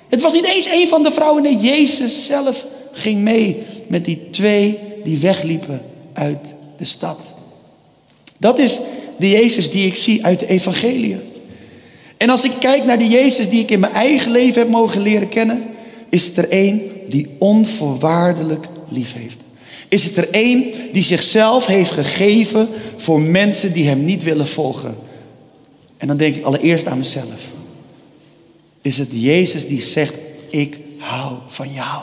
Het 0.08 0.22
was 0.22 0.32
niet 0.32 0.44
eens 0.44 0.66
een 0.72 0.88
van 0.88 1.02
de 1.02 1.12
vrouwen. 1.12 1.42
Nee, 1.42 1.56
Jezus 1.56 2.26
zelf 2.26 2.64
ging 2.92 3.20
mee 3.20 3.62
met 3.86 4.04
die 4.04 4.30
twee 4.30 4.78
die 5.04 5.18
wegliepen 5.18 5.82
uit 6.12 6.38
de 6.76 6.84
stad. 6.84 7.18
Dat 8.38 8.58
is 8.58 8.80
de 9.18 9.28
Jezus 9.28 9.70
die 9.70 9.86
ik 9.86 9.96
zie 9.96 10.24
uit 10.24 10.40
de 10.40 10.46
evangelie. 10.46 11.16
En 12.16 12.30
als 12.30 12.44
ik 12.44 12.52
kijk 12.60 12.84
naar 12.84 12.98
de 12.98 13.08
Jezus 13.08 13.48
die 13.48 13.60
ik 13.60 13.70
in 13.70 13.80
mijn 13.80 13.92
eigen 13.92 14.30
leven 14.30 14.62
heb 14.62 14.70
mogen 14.70 15.00
leren 15.00 15.28
kennen, 15.28 15.64
is 16.08 16.36
er 16.36 16.48
één 16.48 16.80
die 17.08 17.36
onvoorwaardelijk 17.38 18.66
lief 18.88 19.14
heeft. 19.14 19.38
Is 19.90 20.04
het 20.04 20.16
er 20.16 20.30
één 20.30 20.72
die 20.92 21.02
zichzelf 21.02 21.66
heeft 21.66 21.90
gegeven 21.90 22.68
voor 22.96 23.20
mensen 23.20 23.72
die 23.72 23.88
hem 23.88 24.04
niet 24.04 24.22
willen 24.22 24.48
volgen? 24.48 24.96
En 25.96 26.06
dan 26.06 26.16
denk 26.16 26.36
ik 26.36 26.44
allereerst 26.44 26.86
aan 26.86 26.98
mezelf. 26.98 27.40
Is 28.82 28.98
het 28.98 29.08
Jezus 29.10 29.66
die 29.66 29.82
zegt, 29.82 30.14
ik 30.50 30.76
hou 30.98 31.36
van 31.46 31.72
jou? 31.72 32.02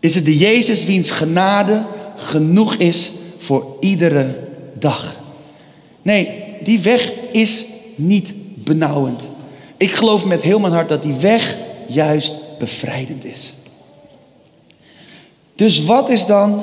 Is 0.00 0.14
het 0.14 0.24
de 0.24 0.36
Jezus 0.36 0.84
wiens 0.84 1.10
genade 1.10 1.84
genoeg 2.16 2.74
is 2.74 3.10
voor 3.38 3.76
iedere 3.80 4.38
dag? 4.78 5.16
Nee, 6.02 6.28
die 6.62 6.78
weg 6.78 7.12
is 7.32 7.64
niet 7.94 8.32
benauwend. 8.54 9.22
Ik 9.76 9.92
geloof 9.92 10.24
met 10.24 10.42
heel 10.42 10.58
mijn 10.58 10.72
hart 10.72 10.88
dat 10.88 11.02
die 11.02 11.14
weg 11.14 11.56
juist 11.88 12.34
bevrijdend 12.58 13.24
is. 13.24 13.52
Dus 15.54 15.84
wat 15.84 16.08
is 16.08 16.26
dan 16.26 16.62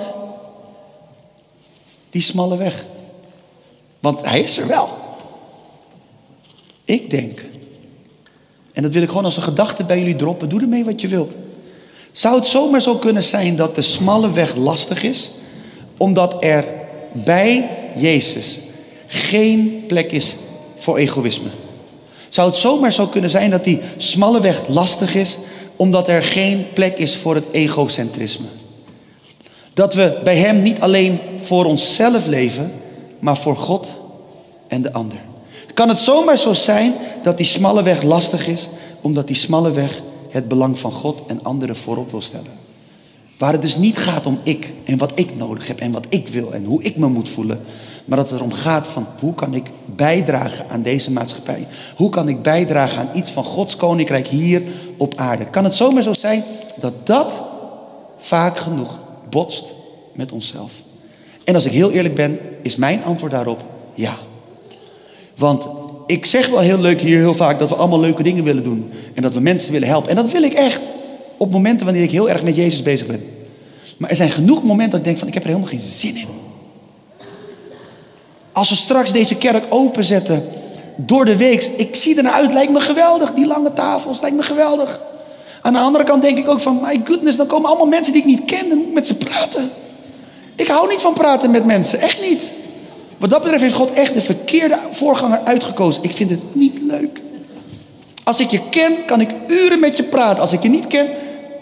die 2.10 2.22
smalle 2.22 2.58
weg? 2.58 2.86
Want 4.00 4.22
hij 4.22 4.42
is 4.42 4.58
er 4.58 4.68
wel. 4.68 4.90
Ik 6.86 7.10
denk, 7.10 7.46
en 8.74 8.84
dat 8.84 8.92
wil 8.92 9.02
ik 9.02 9.08
gewoon 9.08 9.26
als 9.26 9.38
een 9.38 9.44
gedachte 9.44 9.84
bij 9.84 10.00
jullie 10.00 10.16
droppen, 10.16 10.50
doe 10.50 10.62
ermee 10.62 10.86
wat 10.86 11.02
je 11.02 11.08
wilt. 11.08 11.34
Zou 12.12 12.36
het 12.36 12.48
zomaar 12.48 12.82
zo 12.82 12.96
kunnen 12.96 13.24
zijn 13.24 13.56
dat 13.56 13.76
de 13.76 13.82
smalle 13.82 14.32
weg 14.32 14.56
lastig 14.56 15.04
is, 15.04 15.32
omdat 15.98 16.44
er 16.44 16.66
bij 17.12 17.70
Jezus 17.96 18.60
geen 19.08 19.84
plek 19.88 20.12
is 20.12 20.36
voor 20.78 20.98
egoïsme? 20.98 21.50
Zou 22.30 22.50
het 22.50 22.58
zomaar 22.58 22.94
zo 22.94 23.08
kunnen 23.08 23.30
zijn 23.30 23.50
dat 23.50 23.64
die 23.64 23.82
smalle 23.98 24.40
weg 24.40 24.62
lastig 24.68 25.16
is, 25.16 25.38
omdat 25.76 26.08
er 26.08 26.24
geen 26.24 26.66
plek 26.74 26.98
is 26.98 27.16
voor 27.16 27.36
het 27.36 27.46
egocentrisme? 27.52 28.46
Dat 29.74 29.94
we 29.94 30.20
bij 30.24 30.38
Hem 30.38 30.62
niet 30.62 30.82
alleen 30.82 31.20
voor 31.42 31.66
onszelf 31.66 32.28
leven, 32.28 32.72
maar 33.20 33.38
voor 33.38 33.58
God 33.58 33.88
en 34.68 34.82
de 34.82 34.94
ander. 34.94 35.18
Kan 35.74 35.90
het 35.90 36.00
zomaar 36.00 36.38
zo 36.38 36.54
zijn 36.54 36.94
dat 37.24 37.38
die 37.38 37.46
smalle 37.46 37.84
weg 37.84 38.02
lastig 38.02 38.48
is, 38.48 38.70
omdat 39.02 39.28
die 39.28 39.36
smalle 39.36 39.72
weg 39.72 40.02
het 40.30 40.48
belang 40.48 40.80
van 40.80 40.92
God 40.92 41.22
en 41.28 41.44
anderen 41.44 41.76
voorop 41.76 42.12
wil 42.12 42.22
stellen? 42.22 42.60
Waar 43.38 43.52
het 43.52 43.62
dus 43.62 43.78
niet 43.78 43.98
gaat 43.98 44.26
om 44.26 44.40
ik 44.44 44.74
en 44.84 44.98
wat 44.98 45.12
ik 45.16 45.38
nodig 45.38 45.68
heb 45.68 45.80
en 45.80 45.92
wat 45.92 46.06
ik 46.10 46.28
wil 46.28 46.54
en 46.54 46.66
hoe 46.66 46.84
ik 46.84 46.98
me 46.98 47.08
moet 47.08 47.30
voelen. 47.30 47.62
Maar 48.06 48.18
dat 48.18 48.30
het 48.30 48.40
erom 48.40 48.54
gaat 48.54 48.88
van 48.88 49.08
hoe 49.20 49.34
kan 49.34 49.54
ik 49.54 49.72
bijdragen 49.96 50.66
aan 50.70 50.82
deze 50.82 51.12
maatschappij? 51.12 51.68
Hoe 51.96 52.10
kan 52.10 52.28
ik 52.28 52.42
bijdragen 52.42 53.00
aan 53.00 53.10
iets 53.14 53.30
van 53.30 53.44
Gods 53.44 53.76
koninkrijk 53.76 54.28
hier 54.28 54.62
op 54.98 55.14
aarde? 55.16 55.46
Kan 55.46 55.64
het 55.64 55.76
zomaar 55.76 56.04
zo 56.04 56.14
zijn 56.14 56.44
dat 56.80 56.94
dat 57.04 57.34
vaak 58.18 58.58
genoeg 58.58 58.98
botst 59.32 59.64
met 60.14 60.32
onszelf? 60.32 60.72
En 61.44 61.56
als 61.56 61.66
ik 61.66 61.72
heel 61.72 61.92
eerlijk 61.92 62.16
ben, 62.16 62.40
is 62.62 62.76
mijn 62.76 63.04
antwoord 63.04 63.32
daarop 63.32 63.64
ja. 63.94 64.18
Want 65.36 65.66
ik 66.06 66.26
zeg 66.26 66.48
wel 66.48 66.60
heel 66.60 66.80
leuk 66.80 67.02
hier 67.02 67.18
heel 67.18 67.36
vaak 67.36 67.60
dat 67.60 67.70
we 67.70 67.76
allemaal 67.76 68.00
leuke 68.00 68.24
dingen 68.24 68.44
willen 68.44 68.64
doen. 68.64 68.92
En 69.14 69.22
dat 69.22 69.34
we 69.34 69.40
mensen 69.40 69.72
willen 69.72 69.88
helpen. 69.88 70.10
En 70.10 70.16
dat 70.16 70.32
wil 70.32 70.44
ik 70.44 70.54
echt. 70.54 70.82
Op 71.38 71.52
momenten 71.52 71.86
wanneer 71.86 72.04
ik 72.04 72.12
heel 72.12 72.30
erg 72.30 72.44
met 72.44 72.56
Jezus 72.56 72.82
bezig 72.82 73.08
ben. 73.08 73.26
Maar 73.98 74.10
er 74.10 74.16
zijn 74.16 74.30
genoeg 74.30 74.64
momenten 74.64 74.90
dat 74.90 75.00
ik 75.00 75.06
denk 75.06 75.18
van 75.18 75.28
ik 75.28 75.34
heb 75.34 75.44
er 75.44 75.50
helemaal 75.50 75.70
geen 75.70 75.80
zin 75.80 76.16
in. 76.16 76.28
Als 78.52 78.70
we 78.70 78.76
straks 78.76 79.12
deze 79.12 79.38
kerk 79.38 79.64
openzetten 79.70 80.44
door 80.96 81.26
de 81.26 81.38
week. 81.38 81.64
Ik 81.78 81.96
zie 81.96 82.18
er 82.18 82.24
naar 82.24 82.34
uit, 82.34 82.52
lijkt 82.52 82.72
me 82.72 82.80
geweldig. 82.80 83.34
Die 83.34 83.48
lange 83.48 83.74
tafels, 83.74 84.22
lijkt 84.22 84.36
me 84.36 84.44
geweldig. 84.44 85.00
Aan 85.62 85.74
de 85.74 85.80
andere 85.80 86.04
kant 86.04 86.22
denk 86.22 86.38
ik 86.38 86.50
ook 86.50 86.60
van, 86.60 86.80
my 86.82 87.02
goodness, 87.06 87.38
dan 87.38 87.48
komen 87.48 87.70
allemaal 87.70 87.88
mensen 87.88 88.14
die 88.14 88.22
ik 88.22 88.28
niet 88.28 88.46
ken 88.46 88.72
en 88.72 88.86
met 88.94 89.08
ze 89.08 89.18
praten. 89.18 89.72
Ik 90.56 90.68
hou 90.68 90.88
niet 90.88 91.02
van 91.02 91.14
praten 91.14 91.52
met 91.52 91.66
mensen, 91.66 92.00
echt 92.00 92.22
niet. 92.22 92.50
Wat 93.18 93.30
dat 93.30 93.42
betreft 93.42 93.62
heeft 93.62 93.76
God 93.76 93.92
echt 93.94 94.14
de 94.14 94.22
verkeerde 94.22 94.78
voorganger 94.92 95.40
uitgekozen. 95.44 96.04
Ik 96.04 96.12
vind 96.12 96.30
het 96.30 96.56
niet 96.56 96.80
leuk. 96.88 97.20
Als 98.24 98.40
ik 98.40 98.50
je 98.50 98.60
ken, 98.70 99.06
kan 99.06 99.22
ik 99.22 99.30
uren 99.48 99.80
met 99.80 99.98
je 99.98 100.04
praten. 100.04 100.42
Als 100.42 100.54
ik 100.54 100.64
je 100.64 100.70
niet 100.70 100.88
ken, 100.88 101.08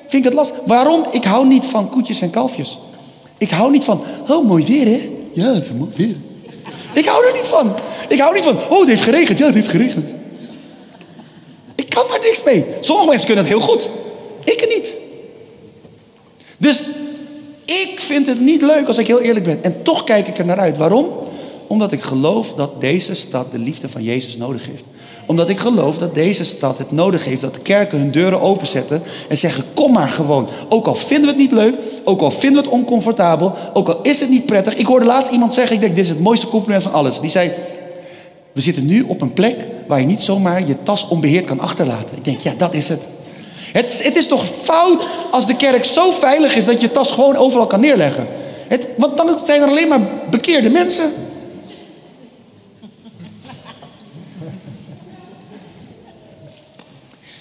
vind 0.08 0.24
ik 0.24 0.24
het 0.24 0.34
lastig. 0.34 0.58
Waarom? 0.66 1.06
Ik 1.12 1.24
hou 1.24 1.48
niet 1.48 1.66
van 1.66 1.90
koetjes 1.90 2.22
en 2.22 2.30
kalfjes. 2.30 2.78
Ik 3.38 3.50
hou 3.50 3.72
niet 3.72 3.84
van, 3.84 4.02
oh 4.28 4.48
mooi 4.48 4.66
weer 4.66 4.86
hè? 4.86 5.10
Ja, 5.34 5.54
het 5.54 5.64
is 5.64 5.72
mooi 5.72 5.92
weer. 5.96 6.16
Ik 6.94 7.06
hou 7.06 7.26
er 7.26 7.34
niet 7.34 7.48
van. 7.48 7.74
Ik 8.08 8.20
hou 8.20 8.34
niet 8.34 8.44
van, 8.44 8.58
oh 8.70 8.80
het 8.80 8.90
heeft 8.90 9.02
geregend. 9.02 9.40
Ja, 9.40 9.46
het 9.46 9.56
heeft 9.56 9.68
geregend. 9.68 10.12
Ik 11.90 11.96
kan 11.96 12.06
daar 12.10 12.20
niks 12.24 12.44
mee. 12.44 12.66
Sommige 12.80 13.08
mensen 13.08 13.26
kunnen 13.26 13.46
het 13.46 13.54
heel 13.54 13.68
goed. 13.68 13.90
Ik 14.44 14.68
niet. 14.70 14.94
Dus 16.58 16.84
ik 17.66 17.96
vind 17.98 18.28
het 18.28 18.40
niet 18.40 18.62
leuk 18.62 18.88
als 18.88 18.98
ik 18.98 19.08
heel 19.08 19.20
eerlijk 19.20 19.46
ben. 19.46 19.64
En 19.64 19.82
toch 19.84 20.04
kijk 20.04 20.28
ik 20.28 20.38
er 20.38 20.46
naar 20.46 20.60
uit. 20.60 20.78
Waarom? 20.78 21.08
Omdat 21.68 21.92
ik 21.92 22.02
geloof 22.02 22.54
dat 22.54 22.82
deze 22.82 23.14
stad 23.14 23.52
de 23.52 23.58
liefde 23.58 23.90
van 23.90 24.04
Jezus 24.04 24.38
nodig 24.38 24.66
heeft. 24.66 24.84
Omdat 25.26 25.50
ik 25.50 25.58
geloof 25.58 25.98
dat 25.98 26.16
deze 26.16 26.44
stad 26.44 26.78
het 26.78 26.92
nodig 26.92 27.26
heeft 27.26 27.42
dat 27.42 27.54
de 27.54 27.60
kerken 27.60 27.98
hun 27.98 28.12
deuren 28.12 28.42
openzetten 28.42 29.04
en 29.28 29.38
zeggen: 29.38 29.64
Kom 29.74 29.92
maar 29.94 30.10
gewoon. 30.10 30.50
Ook 30.70 30.88
al 30.88 30.96
vinden 30.96 31.26
we 31.26 31.42
het 31.42 31.52
niet 31.52 31.52
leuk, 31.52 31.76
ook 32.04 32.22
al 32.22 32.32
vinden 32.32 32.64
we 32.64 32.70
het 32.70 32.80
oncomfortabel, 32.80 33.54
ook 33.74 33.88
al 33.88 34.00
is 34.02 34.20
het 34.20 34.30
niet 34.30 34.46
prettig. 34.46 34.74
Ik 34.74 34.86
hoorde 34.86 35.06
laatst 35.06 35.32
iemand 35.32 35.54
zeggen: 35.54 35.76
Ik 35.76 35.82
denk, 35.82 35.96
dit 35.96 36.04
is 36.04 36.10
het 36.10 36.20
mooiste 36.20 36.48
compliment 36.48 36.84
van 36.84 36.94
alles. 36.94 37.20
Die 37.20 37.30
zei: 37.30 37.52
We 38.52 38.62
zitten 38.62 38.86
nu 38.86 39.02
op 39.08 39.22
een 39.22 39.34
plek 39.34 39.56
waar 39.90 40.00
je 40.00 40.06
niet 40.06 40.24
zomaar 40.24 40.68
je 40.68 40.84
tas 40.84 41.08
onbeheerd 41.08 41.46
kan 41.46 41.60
achterlaten. 41.60 42.18
Ik 42.18 42.26
denk, 42.26 42.40
ja, 42.40 42.54
dat 42.58 42.74
is 42.74 42.90
het. 42.90 43.02
Het, 43.72 44.04
het 44.04 44.16
is 44.16 44.28
toch 44.28 44.46
fout 44.46 45.08
als 45.32 45.48
de 45.48 45.56
kerk 45.56 45.86
zo 45.86 46.12
veilig 46.12 46.56
is 46.56 46.66
dat 46.66 46.82
je 46.82 46.92
tas 46.92 47.12
gewoon 47.12 47.36
overal 47.36 47.68
kan 47.68 47.80
neerleggen. 47.80 48.28
Het, 48.68 48.88
want 48.98 49.18
dan 49.18 49.40
zijn 49.46 49.62
er 49.62 49.68
alleen 49.68 49.88
maar 49.88 50.00
bekeerde 50.30 50.70
mensen. 50.70 51.12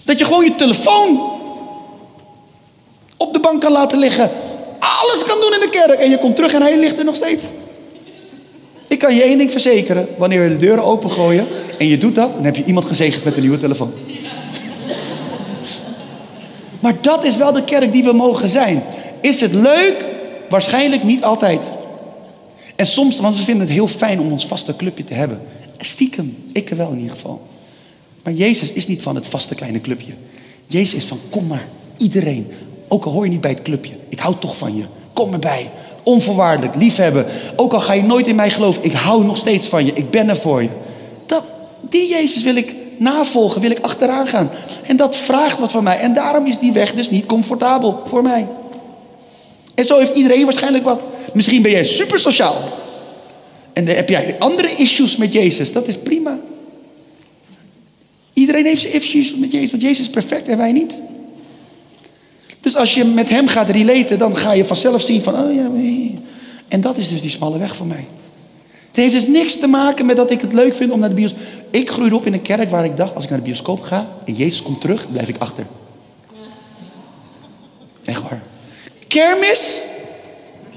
Dat 0.05 0.19
je 0.19 0.25
gewoon 0.25 0.45
je 0.45 0.55
telefoon 0.55 1.31
op 3.17 3.33
de 3.33 3.41
bank 3.41 3.61
kan 3.61 3.73
laten 3.73 3.99
liggen. 3.99 4.31
Alles 4.79 5.25
kan 5.25 5.41
doen 5.41 5.55
in 5.55 5.61
de 5.61 5.71
kerk. 5.71 6.01
En 6.01 6.11
je 6.11 6.19
komt 6.19 6.37
terug 6.37 6.53
en 6.53 6.63
hij 6.63 6.79
ligt 6.79 6.99
er 6.99 7.05
nog 7.05 7.17
steeds. 7.17 7.45
Ik 8.87 8.99
kan 8.99 9.15
je 9.15 9.23
één 9.23 9.39
ding 9.39 9.51
verzekeren. 9.51 10.09
Wanneer 10.17 10.43
we 10.43 10.49
de 10.49 10.57
deuren 10.57 10.85
opengooien 10.85 11.47
en 11.79 11.87
je 11.87 11.99
doet 11.99 12.15
dat, 12.15 12.35
dan 12.35 12.45
heb 12.45 12.57
je 12.57 12.65
iemand 12.65 12.87
gezegend 12.87 13.25
met 13.25 13.35
een 13.35 13.41
nieuwe 13.41 13.59
telefoon. 13.59 13.93
Maar 16.81 16.95
dat 17.01 17.25
is 17.25 17.37
wel 17.37 17.53
de 17.53 17.65
kerk 17.65 17.93
die 17.93 18.05
we 18.05 18.13
mogen 18.13 18.49
zijn. 18.49 18.83
Is 19.21 19.41
het 19.41 19.53
leuk? 19.53 20.05
Waarschijnlijk 20.49 21.05
niet 21.05 21.25
altijd. 21.25 21.61
En 22.77 22.87
soms, 22.87 23.21
want 23.21 23.37
we 23.37 23.43
vinden 23.43 23.67
het 23.67 23.75
heel 23.75 23.89
fijn 23.89 24.21
om 24.21 24.33
ons 24.33 24.47
vaste 24.47 24.77
clubje 24.77 25.05
te 25.05 25.15
hebben. 25.15 25.41
Stiekem, 25.79 26.37
ik 26.53 26.69
wel 26.69 26.91
in 26.91 26.99
ieder 26.99 27.11
geval. 27.11 27.47
Maar 28.23 28.33
Jezus 28.33 28.73
is 28.73 28.87
niet 28.87 29.03
van 29.03 29.15
het 29.15 29.27
vaste 29.27 29.55
kleine 29.55 29.81
clubje. 29.81 30.13
Jezus 30.67 30.95
is 30.95 31.05
van 31.05 31.19
kom 31.31 31.47
maar, 31.47 31.69
iedereen. 31.97 32.47
Ook 32.89 33.05
al 33.05 33.13
hoor 33.13 33.25
je 33.25 33.31
niet 33.31 33.41
bij 33.41 33.51
het 33.51 33.63
clubje. 33.63 33.93
Ik 34.09 34.19
hou 34.19 34.35
toch 34.39 34.57
van 34.57 34.77
je. 34.77 34.85
Kom 35.13 35.33
erbij. 35.33 35.71
Onvoorwaardelijk, 36.03 36.75
liefhebben. 36.75 37.27
Ook 37.57 37.73
al 37.73 37.81
ga 37.81 37.93
je 37.93 38.03
nooit 38.03 38.27
in 38.27 38.35
mij 38.35 38.51
geloven. 38.51 38.85
Ik 38.85 38.93
hou 38.93 39.25
nog 39.25 39.37
steeds 39.37 39.67
van 39.67 39.87
je. 39.87 39.93
Ik 39.93 40.11
ben 40.11 40.29
er 40.29 40.37
voor 40.37 40.63
je. 40.63 40.69
Die 41.81 42.09
Jezus 42.09 42.43
wil 42.43 42.57
ik 42.57 42.75
navolgen. 42.97 43.61
Wil 43.61 43.71
ik 43.71 43.79
achteraan 43.81 44.27
gaan. 44.27 44.51
En 44.87 44.97
dat 44.97 45.17
vraagt 45.17 45.59
wat 45.59 45.71
van 45.71 45.85
mij. 45.85 45.99
En 45.99 46.15
daarom 46.15 46.47
is 46.47 46.59
die 46.59 46.73
weg 46.73 46.95
dus 46.95 47.11
niet 47.11 47.27
comfortabel 47.27 48.03
voor 48.07 48.23
mij. 48.23 48.47
En 49.75 49.85
zo 49.85 49.99
heeft 49.99 50.15
iedereen 50.15 50.45
waarschijnlijk 50.45 50.85
wat. 50.85 51.03
Misschien 51.33 51.63
ben 51.63 51.71
jij 51.71 51.85
super 51.85 52.19
sociaal. 52.19 52.57
En 53.73 53.85
dan 53.85 53.95
heb 53.95 54.09
jij 54.09 54.37
andere 54.39 54.75
issues 54.75 55.17
met 55.17 55.33
Jezus. 55.33 55.73
Dat 55.73 55.89
is 55.89 55.99
prima. 55.99 56.39
Iedereen 58.33 58.65
heeft 58.65 58.81
zijn 58.81 58.93
issues 58.93 59.35
met 59.35 59.53
Jezus. 59.53 59.71
Want 59.71 59.83
Jezus 59.83 60.01
is 60.01 60.11
perfect 60.11 60.49
en 60.49 60.57
wij 60.57 60.73
niet. 60.73 60.95
Dus 62.61 62.77
als 62.77 62.95
je 62.95 63.05
met 63.05 63.29
hem 63.29 63.49
gaat 63.49 63.69
relaten, 63.69 64.19
dan 64.19 64.37
ga 64.37 64.53
je 64.53 64.65
vanzelf 64.65 65.03
zien 65.03 65.23
van, 65.23 65.35
oh 65.35 65.55
ja, 65.55 65.71
en 66.69 66.81
dat 66.81 66.97
is 66.97 67.09
dus 67.09 67.21
die 67.21 67.31
smalle 67.31 67.59
weg 67.59 67.77
voor 67.77 67.87
mij. 67.87 68.07
Het 68.89 68.97
heeft 68.97 69.13
dus 69.13 69.27
niks 69.27 69.59
te 69.59 69.67
maken 69.67 70.07
met 70.07 70.17
dat 70.17 70.31
ik 70.31 70.41
het 70.41 70.53
leuk 70.53 70.75
vind 70.75 70.91
om 70.91 70.99
naar 70.99 71.09
de 71.09 71.15
bioscoop. 71.15 71.41
Ik 71.71 71.91
groeide 71.91 72.17
op 72.17 72.27
in 72.27 72.33
een 72.33 72.43
kerk 72.43 72.71
waar 72.71 72.85
ik 72.85 72.97
dacht, 72.97 73.15
als 73.15 73.25
ik 73.25 73.31
naar 73.31 73.39
de 73.39 73.45
bioscoop 73.45 73.83
ga 73.83 74.09
en 74.25 74.35
Jezus 74.35 74.63
komt 74.63 74.81
terug, 74.81 75.11
blijf 75.11 75.29
ik 75.29 75.39
achter. 75.39 75.67
Echt 78.05 78.23
waar. 78.23 78.43
Kermis 79.07 79.81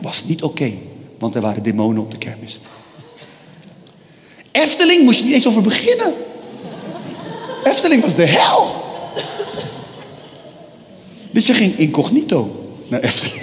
was 0.01 0.24
niet 0.24 0.44
oké, 0.44 0.72
want 1.20 1.36
er 1.36 1.41
waren 1.41 1.63
demonen 1.63 2.01
op 2.01 2.12
de 2.12 2.18
kermis. 2.18 2.60
Efteling 4.51 5.03
moest 5.03 5.20
je 5.20 5.25
niet 5.25 5.34
eens 5.34 5.48
over 5.48 5.62
beginnen. 5.62 6.13
Efteling 7.63 8.01
was 8.01 8.15
de 8.15 8.25
hel. 8.25 8.75
Dus 11.32 11.48
je 11.48 11.53
ging 11.53 11.77
incognito 11.77 12.70
naar 12.88 13.00
Efteling. 13.00 13.41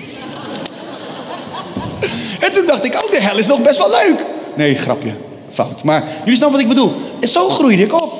En 2.40 2.52
toen 2.52 2.66
dacht 2.66 2.84
ik, 2.84 2.94
oh, 2.94 3.10
de 3.10 3.20
hel 3.20 3.38
is 3.38 3.46
nog 3.46 3.62
best 3.62 3.78
wel 3.78 3.90
leuk. 3.90 4.24
Nee, 4.58 4.74
grapje. 4.74 5.12
Fout. 5.48 5.82
Maar 5.82 6.04
jullie 6.18 6.36
snappen 6.36 6.60
wat 6.60 6.70
ik 6.70 6.74
bedoel. 6.74 6.92
Zo 7.20 7.48
groeide 7.48 7.82
ik 7.82 7.92
op. 7.92 8.12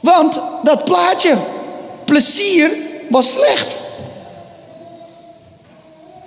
Want 0.00 0.40
dat 0.62 0.84
plaatje, 0.84 1.36
plezier, 2.04 2.70
was 3.10 3.32
slecht. 3.32 3.66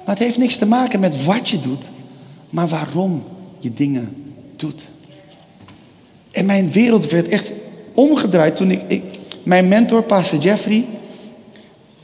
Maar 0.05 0.15
het 0.15 0.23
heeft 0.23 0.37
niks 0.37 0.57
te 0.57 0.65
maken 0.65 0.99
met 0.99 1.23
wat 1.23 1.49
je 1.49 1.59
doet, 1.59 1.83
maar 2.49 2.67
waarom 2.67 3.23
je 3.59 3.73
dingen 3.73 4.33
doet. 4.55 4.81
En 6.31 6.45
mijn 6.45 6.71
wereld 6.71 7.09
werd 7.09 7.27
echt 7.27 7.51
omgedraaid 7.93 8.55
toen 8.55 8.71
ik, 8.71 8.81
ik 8.87 9.03
mijn 9.43 9.67
mentor, 9.67 10.03
Pastor 10.03 10.39
Jeffrey, 10.39 10.85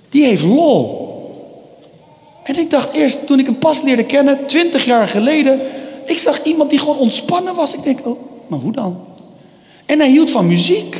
die 0.09 0.25
heeft 0.25 0.43
lol. 0.43 1.09
En 2.43 2.57
ik 2.57 2.69
dacht 2.69 2.95
eerst, 2.95 3.25
toen 3.25 3.39
ik 3.39 3.45
hem 3.45 3.57
pas 3.57 3.81
leerde 3.81 4.05
kennen, 4.05 4.45
twintig 4.45 4.85
jaar 4.85 5.07
geleden, 5.07 5.59
ik 6.11 6.19
zag 6.19 6.43
iemand 6.43 6.69
die 6.69 6.79
gewoon 6.79 6.97
ontspannen 6.97 7.55
was. 7.55 7.73
Ik 7.73 7.83
denk, 7.83 7.99
oh, 8.03 8.19
maar 8.47 8.59
hoe 8.59 8.71
dan? 8.71 8.99
En 9.85 9.99
hij 9.99 10.09
hield 10.09 10.31
van 10.31 10.47
muziek. 10.47 10.97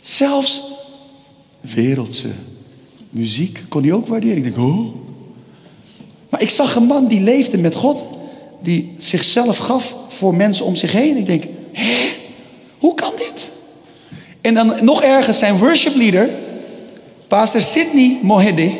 Zelfs 0.00 0.60
wereldse 1.60 2.28
muziek 3.10 3.62
kon 3.68 3.82
hij 3.82 3.92
ook 3.92 4.06
waarderen. 4.06 4.36
Ik 4.36 4.42
denk, 4.42 4.58
oh. 4.58 4.86
Maar 6.28 6.42
ik 6.42 6.50
zag 6.50 6.74
een 6.74 6.86
man 6.86 7.06
die 7.06 7.20
leefde 7.20 7.58
met 7.58 7.74
God, 7.74 7.98
die 8.62 8.94
zichzelf 8.96 9.56
gaf 9.56 9.94
voor 10.08 10.34
mensen 10.34 10.64
om 10.64 10.76
zich 10.76 10.92
heen. 10.92 11.16
Ik 11.16 11.26
denk, 11.26 11.44
hè, 11.72 12.08
hoe 12.78 12.94
kan 12.94 13.12
dit? 13.16 13.48
En 14.40 14.54
dan 14.54 14.84
nog 14.84 15.02
erger, 15.02 15.34
zijn 15.34 15.58
worship 15.58 15.94
leader, 15.94 16.30
pastor 17.28 17.60
Sidney 17.60 18.18
Mohede, 18.22 18.72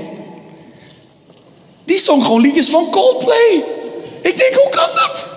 die 1.85 1.99
zong 1.99 2.25
gewoon 2.25 2.41
liedjes 2.41 2.69
van 2.69 2.91
Coldplay. 2.91 3.65
Ik 4.23 4.39
denk, 4.39 4.55
hoe 4.55 4.71
kan 4.71 4.89
dat? 4.95 5.29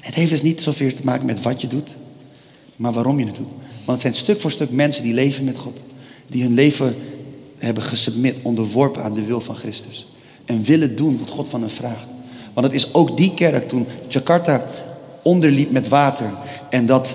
Het 0.00 0.14
heeft 0.14 0.30
dus 0.30 0.42
niet 0.42 0.62
zoveel 0.62 0.94
te 0.94 1.04
maken 1.04 1.26
met 1.26 1.42
wat 1.42 1.60
je 1.60 1.66
doet, 1.66 1.96
maar 2.76 2.92
waarom 2.92 3.18
je 3.18 3.26
het 3.26 3.36
doet. 3.36 3.50
Want 3.84 3.86
het 3.86 4.00
zijn 4.00 4.14
stuk 4.14 4.40
voor 4.40 4.50
stuk 4.50 4.70
mensen 4.70 5.02
die 5.02 5.14
leven 5.14 5.44
met 5.44 5.58
God. 5.58 5.78
Die 6.26 6.42
hun 6.42 6.54
leven 6.54 6.96
hebben 7.58 7.82
gesubmit, 7.82 8.38
onderworpen 8.42 9.02
aan 9.02 9.14
de 9.14 9.24
wil 9.24 9.40
van 9.40 9.56
Christus. 9.56 10.06
En 10.44 10.62
willen 10.62 10.96
doen 10.96 11.18
wat 11.18 11.30
God 11.30 11.48
van 11.48 11.60
hen 11.60 11.70
vraagt. 11.70 12.06
Want 12.52 12.66
het 12.66 12.76
is 12.76 12.94
ook 12.94 13.16
die 13.16 13.34
kerk 13.34 13.68
toen 13.68 13.86
Jakarta 14.08 14.66
onderliep 15.22 15.70
met 15.70 15.88
water. 15.88 16.30
En 16.70 16.86
dat 16.86 17.08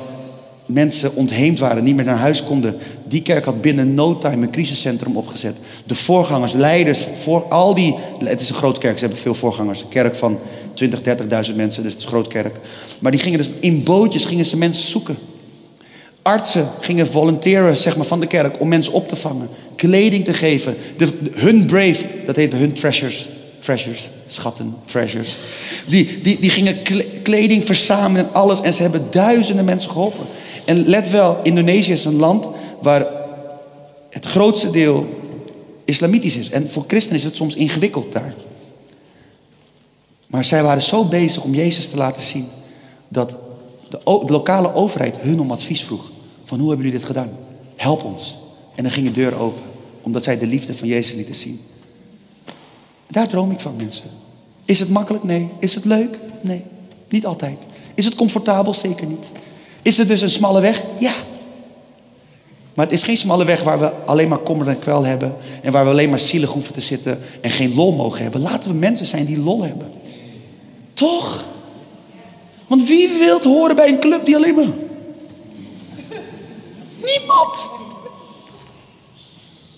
mensen 0.74 1.16
ontheemd 1.16 1.60
waren, 1.60 1.84
niet 1.84 1.96
meer 1.96 2.06
naar 2.06 2.18
huis 2.18 2.44
konden. 2.44 2.76
Die 3.08 3.22
kerk 3.22 3.46
had 3.46 3.62
binnen 3.62 3.94
no 3.94 4.18
time 4.18 4.46
een 4.46 4.52
crisiscentrum 4.52 5.18
opgezet. 5.18 5.56
De 5.86 5.96
voorgangers, 5.96 6.54
leiders, 6.54 7.00
voor 7.14 7.44
al 7.44 7.74
die. 7.74 7.96
Het 8.24 8.42
is 8.42 8.50
een 8.50 8.56
groot 8.56 8.78
kerk, 8.78 8.98
ze 8.98 9.04
hebben 9.06 9.22
veel 9.22 9.34
voorgangers. 9.34 9.82
Een 9.82 9.90
kerk 9.90 10.16
van 10.16 10.40
20, 10.74 11.00
30.000 11.02 11.56
mensen, 11.56 11.84
dus 11.84 11.92
het 11.92 12.00
is 12.00 12.04
een 12.04 12.12
groot 12.12 12.28
kerk. 12.28 12.56
Maar 13.00 13.12
die 13.12 13.22
gingen 13.22 13.38
dus 13.38 13.50
in 13.60 13.84
bootjes 13.84 14.26
gingen 14.26 14.46
ze 14.46 14.58
mensen 14.58 14.84
zoeken. 14.84 15.18
Artsen 16.22 16.68
gingen 16.80 17.08
volonteren 17.08 17.78
zeg 17.78 17.98
maar, 17.98 18.06
van 18.06 18.20
de 18.20 18.28
kerk 18.28 18.60
om 18.60 18.68
mensen 18.68 18.94
op 18.94 19.08
te 19.08 19.16
vangen, 19.16 19.50
kleding 19.76 20.26
te 20.26 20.34
geven. 20.34 20.76
De, 20.98 21.08
hun 21.32 21.66
brave, 21.66 22.06
dat 22.26 22.36
heet 22.36 22.54
hun 22.54 22.74
treasures. 22.74 23.30
Treasures, 23.60 24.10
schatten, 24.26 24.76
treasures. 24.86 25.38
Die, 25.88 26.20
die, 26.22 26.40
die 26.40 26.50
gingen 26.50 26.76
kleding 27.22 27.66
verzamelen 27.66 28.26
en 28.26 28.34
alles. 28.34 28.62
En 28.62 28.74
ze 28.74 28.82
hebben 28.82 29.08
duizenden 29.12 29.66
mensen 29.66 29.92
geholpen. 29.92 30.26
En 30.66 30.88
let 30.88 31.10
wel, 31.10 31.40
Indonesië 31.44 31.92
is 31.92 32.06
een 32.06 32.16
land 32.16 32.48
waar 32.82 33.06
het 34.10 34.26
grootste 34.26 34.72
deel 34.72 35.06
islamitisch 35.86 36.36
is. 36.36 36.50
En 36.50 36.70
voor 36.70 36.84
christenen 36.88 37.18
is 37.18 37.24
het 37.24 37.36
soms 37.36 37.56
ingewikkeld 37.56 38.14
daar. 38.14 38.34
Maar 40.28 40.46
zij 40.46 40.64
waren 40.64 40.82
zo 40.82 41.06
bezig 41.06 41.44
om 41.44 41.54
Jezus 41.54 41.90
te 41.90 41.98
laten 41.98 42.22
zien 42.22 42.48
dat 43.08 43.30
de, 43.90 44.00
de, 44.04 44.32
lokale 44.32 44.74
overheid 44.74 45.20
hun 45.20 45.40
om 45.40 45.52
advies 45.52 45.84
vroeg. 45.84 46.12
Van 46.44 46.60
hoe 46.60 46.68
hebben 46.68 46.86
jullie 46.86 47.00
dit 47.00 47.10
gedaan? 47.10 47.30
Help 47.76 48.04
ons. 48.04 48.38
En 48.76 48.84
dan 48.84 48.92
ging 48.92 49.06
de 49.06 49.12
deur 49.12 49.40
open, 49.40 49.64
omdat 50.02 50.24
zij 50.24 50.38
de 50.38 50.48
liefde 50.48 50.74
van 50.74 50.88
Jezus 50.88 51.16
lieten 51.16 51.36
zien. 51.36 51.60
Daar 53.08 53.28
droom 53.28 53.52
ik 53.52 53.60
van 53.60 53.76
mensen. 53.76 54.10
Is 54.66 54.80
het 54.80 54.90
makkelijk? 54.90 55.24
Nee. 55.24 55.50
Is 55.60 55.76
het 55.76 55.86
leuk? 55.86 56.18
Nee. 56.42 56.64
Niet 57.10 57.26
altijd. 57.26 57.58
Is 57.94 58.06
het 58.06 58.16
comfortabel? 58.16 58.74
Zeker 58.74 59.08
niet. 59.08 59.26
Is 59.82 59.98
het 59.98 60.08
dus 60.08 60.22
een 60.22 60.32
smalle 60.32 60.62
weg? 60.62 60.84
Ja. 61.00 61.14
Maar 62.74 62.86
het 62.86 62.94
is 62.94 63.04
geen 63.04 63.18
smalle 63.18 63.46
weg 63.46 63.64
waar 63.64 63.80
we 63.80 63.92
alleen 64.06 64.28
maar 64.28 64.38
kommer 64.38 64.68
en 64.68 64.80
kwel 64.80 65.06
hebben. 65.06 65.36
En 65.62 65.72
waar 65.72 65.84
we 65.84 65.92
alleen 65.92 66.10
maar 66.10 66.20
zielig 66.20 66.50
hoeven 66.52 66.74
te 66.74 66.82
zitten 66.82 67.20
en 67.42 67.50
geen 67.50 67.76
lol 67.76 67.92
mogen 67.92 68.22
hebben. 68.22 68.42
Laten 68.42 68.70
we 68.70 68.76
mensen 68.76 69.06
zijn 69.06 69.26
die 69.26 69.40
lol 69.40 69.64
hebben. 69.64 69.92
Toch? 70.94 71.46
Want 72.68 72.88
wie 72.88 73.10
wil 73.20 73.42
horen 73.42 73.76
bij 73.76 73.88
een 73.88 74.00
club 74.00 74.26
die 74.26 74.36
alleen 74.36 74.56
maar. 74.56 74.70
Niemand. 76.96 77.70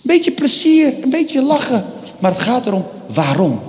Een 0.02 0.10
beetje 0.10 0.32
plezier, 0.32 0.92
een 1.02 1.10
beetje 1.10 1.42
lachen. 1.42 1.84
Maar 2.18 2.32
het 2.32 2.40
gaat 2.40 2.66
erom 2.66 2.84
waarom. 3.14 3.60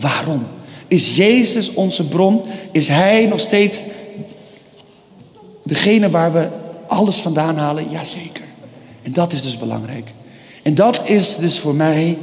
Waarom? 0.00 0.46
Is 0.88 1.16
Jezus 1.16 1.74
onze 1.74 2.04
bron? 2.08 2.44
Is 2.72 2.88
Hij 2.88 3.26
nog 3.26 3.40
steeds 3.40 3.82
degene 5.62 6.10
waar 6.10 6.32
we 6.32 6.48
alles 6.86 7.16
vandaan 7.16 7.56
halen? 7.56 7.90
Jazeker. 7.90 8.44
En 9.02 9.12
dat 9.12 9.32
is 9.32 9.42
dus 9.42 9.58
belangrijk. 9.58 10.12
En 10.62 10.74
dat 10.74 11.08
is 11.08 11.36
dus 11.36 11.58
voor 11.58 11.74
mij 11.74 12.18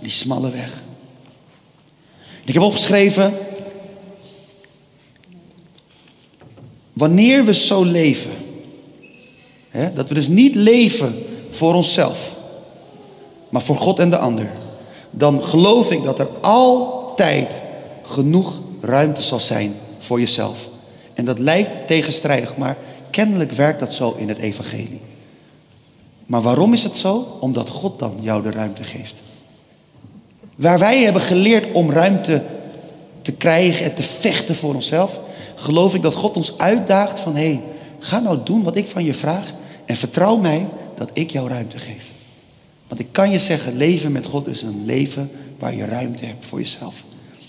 die 0.00 0.10
smalle 0.10 0.50
weg. 0.50 0.82
Ik 2.44 2.54
heb 2.54 2.62
opgeschreven 2.62 3.34
Wanneer 6.92 7.44
we 7.44 7.54
zo 7.54 7.84
leven, 7.84 8.30
hè, 9.68 9.92
dat 9.92 10.08
we 10.08 10.14
dus 10.14 10.28
niet 10.28 10.54
leven 10.54 11.26
voor 11.50 11.74
onszelf, 11.74 12.34
maar 13.48 13.62
voor 13.62 13.76
God 13.76 13.98
en 13.98 14.10
de 14.10 14.18
ander, 14.18 14.50
dan 15.10 15.44
geloof 15.44 15.90
ik 15.90 16.04
dat 16.04 16.18
er 16.18 16.28
altijd 16.40 17.50
genoeg 18.02 18.60
ruimte 18.80 19.22
zal 19.22 19.40
zijn 19.40 19.74
voor 19.98 20.20
jezelf. 20.20 20.68
En 21.14 21.24
dat 21.24 21.38
lijkt 21.38 21.86
tegenstrijdig, 21.86 22.56
maar 22.56 22.76
kennelijk 23.10 23.52
werkt 23.52 23.80
dat 23.80 23.92
zo 23.92 24.14
in 24.18 24.28
het 24.28 24.38
evangelie. 24.38 25.00
Maar 26.26 26.42
waarom 26.42 26.72
is 26.72 26.82
het 26.82 26.96
zo? 26.96 27.36
Omdat 27.40 27.68
God 27.68 27.98
dan 27.98 28.14
jou 28.20 28.42
de 28.42 28.50
ruimte 28.50 28.84
geeft. 28.84 29.14
Waar 30.54 30.78
wij 30.78 31.02
hebben 31.02 31.22
geleerd 31.22 31.72
om 31.72 31.90
ruimte 31.90 32.42
te 33.22 33.32
krijgen 33.32 33.84
en 33.84 33.94
te 33.94 34.02
vechten 34.02 34.54
voor 34.54 34.74
onszelf, 34.74 35.20
geloof 35.54 35.94
ik 35.94 36.02
dat 36.02 36.14
God 36.14 36.36
ons 36.36 36.58
uitdaagt 36.58 37.20
van 37.20 37.36
hé, 37.36 37.42
hey, 37.42 37.60
ga 37.98 38.18
nou 38.18 38.38
doen 38.44 38.62
wat 38.62 38.76
ik 38.76 38.88
van 38.88 39.04
je 39.04 39.14
vraag 39.14 39.52
en 39.84 39.96
vertrouw 39.96 40.36
mij 40.36 40.66
dat 40.94 41.10
ik 41.12 41.30
jou 41.30 41.48
ruimte 41.48 41.78
geef. 41.78 42.10
Want 42.88 43.00
ik 43.00 43.12
kan 43.12 43.30
je 43.30 43.38
zeggen, 43.38 43.76
leven 43.76 44.12
met 44.12 44.26
God 44.26 44.46
is 44.46 44.62
een 44.62 44.84
leven 44.84 45.30
waar 45.58 45.74
je 45.74 45.84
ruimte 45.84 46.24
hebt 46.24 46.46
voor 46.46 46.60
jezelf. 46.60 47.04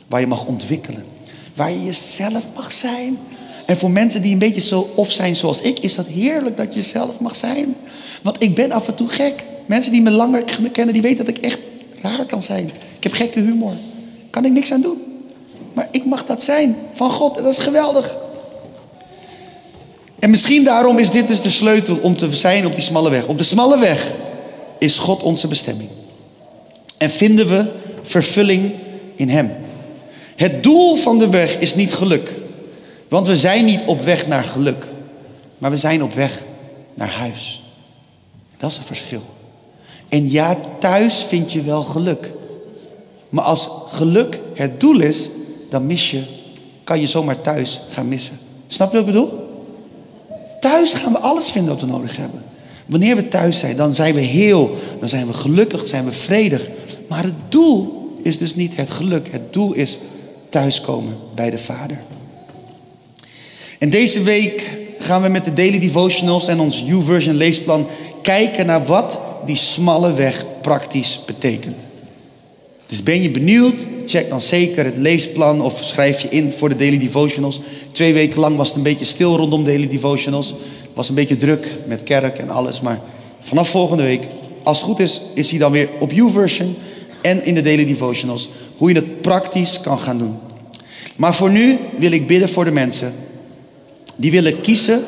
Waar 0.07 0.19
je 0.19 0.27
mag 0.27 0.45
ontwikkelen. 0.45 1.05
Waar 1.55 1.71
je 1.71 1.83
jezelf 1.83 2.43
mag 2.55 2.71
zijn. 2.71 3.17
En 3.73 3.79
voor 3.79 3.91
mensen 3.91 4.21
die 4.21 4.33
een 4.33 4.39
beetje 4.39 4.61
zo 4.61 4.89
of 4.95 5.11
zijn 5.11 5.35
zoals 5.35 5.61
ik, 5.61 5.79
is 5.79 5.95
dat 5.95 6.05
heerlijk 6.05 6.57
dat 6.57 6.73
je 6.73 6.81
zelf 6.81 7.19
mag 7.19 7.35
zijn. 7.35 7.75
Want 8.21 8.35
ik 8.39 8.55
ben 8.55 8.71
af 8.71 8.87
en 8.87 8.95
toe 8.95 9.07
gek. 9.07 9.43
Mensen 9.65 9.91
die 9.91 10.01
me 10.01 10.09
langer 10.09 10.43
kennen, 10.71 10.93
die 10.93 11.01
weten 11.01 11.25
dat 11.25 11.37
ik 11.37 11.43
echt 11.43 11.59
raar 12.01 12.25
kan 12.25 12.43
zijn. 12.43 12.65
Ik 12.97 13.03
heb 13.03 13.13
gekke 13.13 13.39
humor. 13.39 13.73
Kan 14.29 14.45
ik 14.45 14.51
niks 14.51 14.71
aan 14.71 14.81
doen. 14.81 14.97
Maar 15.73 15.87
ik 15.91 16.05
mag 16.05 16.25
dat 16.25 16.43
zijn 16.43 16.75
van 16.93 17.11
God. 17.11 17.37
En 17.37 17.43
dat 17.43 17.51
is 17.51 17.63
geweldig. 17.63 18.15
En 20.19 20.29
misschien 20.29 20.63
daarom 20.63 20.97
is 20.97 21.11
dit 21.11 21.27
dus 21.27 21.41
de 21.41 21.49
sleutel 21.49 21.97
om 22.01 22.17
te 22.17 22.35
zijn 22.35 22.65
op 22.65 22.75
die 22.75 22.83
smalle 22.83 23.09
weg. 23.09 23.25
Op 23.25 23.37
de 23.37 23.43
smalle 23.43 23.79
weg 23.79 24.11
is 24.77 24.97
God 24.97 25.23
onze 25.23 25.47
bestemming. 25.47 25.89
En 26.97 27.09
vinden 27.09 27.49
we 27.49 27.65
vervulling 28.01 28.71
in 29.15 29.29
Hem. 29.29 29.51
Het 30.35 30.63
doel 30.63 30.95
van 30.95 31.19
de 31.19 31.29
weg 31.29 31.59
is 31.59 31.75
niet 31.75 31.93
geluk. 31.93 32.41
Want 33.13 33.27
we 33.27 33.35
zijn 33.35 33.65
niet 33.65 33.81
op 33.85 34.01
weg 34.01 34.27
naar 34.27 34.43
geluk. 34.43 34.87
Maar 35.57 35.71
we 35.71 35.77
zijn 35.77 36.03
op 36.03 36.13
weg 36.13 36.41
naar 36.93 37.11
huis. 37.11 37.63
Dat 38.57 38.71
is 38.71 38.77
een 38.77 38.83
verschil. 38.83 39.21
En 40.09 40.31
ja, 40.31 40.57
thuis 40.79 41.23
vind 41.23 41.51
je 41.51 41.61
wel 41.61 41.83
geluk. 41.83 42.29
Maar 43.29 43.43
als 43.43 43.69
geluk 43.91 44.39
het 44.53 44.79
doel 44.79 44.99
is, 44.99 45.29
dan 45.69 45.85
mis 45.85 46.11
je, 46.11 46.21
kan 46.83 46.99
je 46.99 47.07
zomaar 47.07 47.41
thuis 47.41 47.79
gaan 47.91 48.07
missen. 48.07 48.37
Snap 48.67 48.91
je 48.91 48.97
wat 48.97 49.07
ik 49.07 49.13
bedoel? 49.13 49.31
Thuis 50.59 50.93
gaan 50.93 51.11
we 51.11 51.19
alles 51.19 51.51
vinden 51.51 51.71
wat 51.71 51.81
we 51.81 51.87
nodig 51.87 52.15
hebben. 52.15 52.43
Wanneer 52.85 53.15
we 53.15 53.27
thuis 53.27 53.59
zijn, 53.59 53.77
dan 53.77 53.93
zijn 53.93 54.13
we 54.13 54.21
heel, 54.21 54.77
dan 54.99 55.09
zijn 55.09 55.27
we 55.27 55.33
gelukkig, 55.33 55.87
zijn 55.87 56.05
we 56.05 56.11
vredig. 56.11 56.67
Maar 57.09 57.23
het 57.23 57.33
doel 57.49 58.11
is 58.23 58.37
dus 58.37 58.55
niet 58.55 58.75
het 58.75 58.89
geluk. 58.89 59.27
Het 59.31 59.53
doel 59.53 59.73
is 59.73 59.97
thuiskomen 60.49 61.15
bij 61.35 61.49
de 61.49 61.57
Vader. 61.57 61.97
En 63.83 63.89
deze 63.89 64.23
week 64.23 64.69
gaan 64.99 65.21
we 65.21 65.27
met 65.27 65.45
de 65.45 65.53
Daily 65.53 65.79
Devotionals 65.79 66.47
en 66.47 66.59
ons 66.59 66.85
U-version 66.89 67.35
leesplan 67.35 67.87
kijken 68.21 68.65
naar 68.65 68.85
wat 68.85 69.17
die 69.45 69.55
smalle 69.55 70.13
weg 70.13 70.45
praktisch 70.61 71.19
betekent. 71.25 71.75
Dus 72.87 73.03
ben 73.03 73.21
je 73.21 73.29
benieuwd? 73.29 73.75
Check 74.05 74.29
dan 74.29 74.41
zeker 74.41 74.85
het 74.85 74.97
leesplan 74.97 75.61
of 75.61 75.83
schrijf 75.83 76.19
je 76.21 76.29
in 76.29 76.51
voor 76.57 76.69
de 76.69 76.75
Daily 76.75 76.99
Devotionals. 76.99 77.59
Twee 77.91 78.13
weken 78.13 78.39
lang 78.39 78.57
was 78.57 78.67
het 78.67 78.77
een 78.77 78.83
beetje 78.83 79.05
stil 79.05 79.35
rondom 79.35 79.65
Daily 79.65 79.87
Devotionals. 79.87 80.47
Het 80.47 80.91
was 80.93 81.09
een 81.09 81.15
beetje 81.15 81.37
druk 81.37 81.67
met 81.85 82.03
kerk 82.03 82.37
en 82.37 82.49
alles. 82.49 82.81
Maar 82.81 82.99
vanaf 83.39 83.69
volgende 83.69 84.03
week, 84.03 84.23
als 84.63 84.77
het 84.77 84.87
goed 84.87 84.99
is, 84.99 85.21
is 85.33 85.49
hij 85.49 85.59
dan 85.59 85.71
weer 85.71 85.89
op 85.99 86.11
YouVersion 86.11 86.75
en 87.21 87.45
in 87.45 87.53
de 87.53 87.61
Daily 87.61 87.85
Devotionals. 87.85 88.49
Hoe 88.77 88.89
je 88.89 88.95
het 88.95 89.21
praktisch 89.21 89.79
kan 89.81 89.99
gaan 89.99 90.17
doen. 90.17 90.37
Maar 91.15 91.35
voor 91.35 91.51
nu 91.51 91.77
wil 91.97 92.11
ik 92.11 92.27
bidden 92.27 92.49
voor 92.49 92.65
de 92.65 92.71
mensen 92.71 93.13
die 94.17 94.31
willen 94.31 94.61
kiezen. 94.61 95.01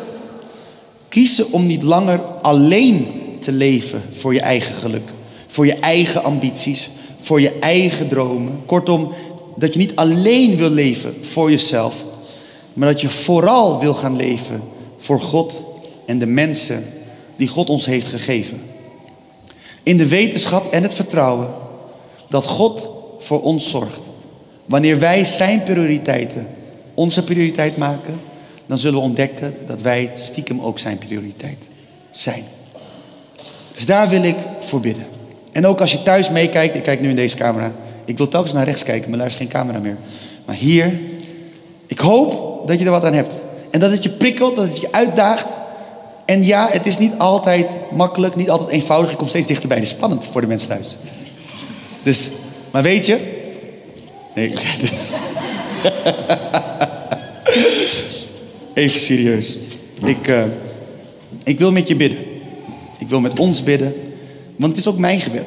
Kiezen 1.10 1.52
om 1.52 1.66
niet 1.66 1.84
langer 1.84 2.22
alleen 2.42 3.08
te 3.40 3.52
leven 3.52 4.02
voor 4.18 4.34
je 4.34 4.42
eigen 4.42 4.76
geluk. 4.76 5.10
Voor 5.48 5.66
je 5.66 5.74
eigen 5.74 6.24
ambities 6.24 6.90
voor 7.26 7.42
je 7.42 7.60
eigen 7.60 8.08
dromen. 8.08 8.62
Kortom, 8.66 9.14
dat 9.56 9.74
je 9.74 9.80
niet 9.80 9.96
alleen 9.96 10.56
wil 10.56 10.70
leven 10.70 11.16
voor 11.22 11.52
jezelf, 11.52 12.04
maar 12.74 12.92
dat 12.92 13.02
je 13.02 13.10
vooral 13.10 13.80
wil 13.80 13.94
gaan 13.94 14.16
leven 14.16 14.62
voor 14.98 15.22
God 15.22 15.62
en 16.06 16.20
de 16.20 16.26
mensen 16.26 16.84
die 17.36 17.48
God 17.48 17.70
ons 17.70 17.86
heeft 17.86 18.08
gegeven. 18.08 18.62
In 19.84 19.98
de 19.98 20.08
wetenschap 20.08 20.72
en 20.72 20.84
het 20.84 20.94
vertrouwen 20.94 21.48
dat 22.30 22.46
God 22.46 22.88
voor 23.20 23.42
ons 23.42 23.70
zorgt. 23.70 24.00
Wanneer 24.66 25.00
wij 25.00 25.26
Zijn 25.26 25.64
prioriteiten 25.64 26.48
onze 26.94 27.24
prioriteit 27.24 27.78
maken, 27.78 28.20
dan 28.66 28.78
zullen 28.78 29.00
we 29.00 29.06
ontdekken 29.06 29.56
dat 29.68 29.82
wij 29.82 30.12
stiekem 30.14 30.62
ook 30.62 30.80
Zijn 30.80 30.98
prioriteit 30.98 31.58
zijn. 32.12 32.44
Dus 33.74 33.86
daar 33.86 34.10
wil 34.10 34.24
ik 34.24 34.36
voor 34.60 34.80
bidden. 34.80 35.06
En 35.52 35.68
ook 35.68 35.82
als 35.82 35.92
je 35.92 36.04
thuis 36.04 36.30
meekijkt, 36.30 36.76
ik 36.76 36.84
kijk 36.84 37.02
nu 37.02 37.10
in 37.10 37.16
deze 37.16 37.36
camera. 37.36 37.72
Ik 38.06 38.18
wil 38.18 38.28
telkens 38.28 38.54
naar 38.54 38.66
rechts 38.66 38.84
kijken, 38.84 39.10
maar 39.10 39.26
is 39.26 39.34
geen 39.34 39.48
camera 39.48 39.80
meer. 39.80 39.98
Maar 40.46 40.56
hier, 40.56 41.00
ik 41.88 42.00
hoop 42.00 42.68
dat 42.68 42.80
je 42.80 42.86
er 42.86 42.92
wat 42.92 43.06
aan 43.06 43.14
hebt. 43.14 43.34
En 43.70 43.80
dat 43.80 43.92
het 43.92 44.04
je 44.04 44.10
prikkelt, 44.10 44.56
dat 44.56 44.68
het 44.68 44.82
je 44.82 44.92
uitdaagt. 44.92 45.48
En 46.26 46.46
ja, 46.46 46.68
het 46.72 46.86
is 46.86 46.98
niet 46.98 47.18
altijd 47.18 47.68
makkelijk, 47.92 48.36
niet 48.36 48.50
altijd 48.50 48.70
eenvoudig. 48.70 49.12
Ik 49.12 49.18
kom 49.18 49.28
steeds 49.28 49.48
dichterbij. 49.48 49.78
Het 49.78 49.86
is 49.86 49.92
spannend 49.92 50.26
voor 50.26 50.42
de 50.42 50.48
mensen 50.48 50.70
thuis. 50.70 50.98
Dus, 52.04 52.30
maar 52.72 52.84
weet 52.84 53.06
je. 53.06 53.34
Nee, 54.36 54.54
Even 58.76 59.00
serieus. 59.00 59.58
Ik, 60.04 60.28
uh, 60.28 60.44
Ik 61.44 61.60
wil 61.60 61.72
met 61.72 61.88
je 61.88 61.96
bidden. 61.96 62.18
Ik 63.00 63.10
wil 63.10 63.20
met 63.20 63.40
ons 63.40 63.64
bidden. 63.64 63.94
Want 64.56 64.72
het 64.72 64.82
is 64.82 64.88
ook 64.88 64.98
mijn 64.98 65.20
gebed. 65.20 65.46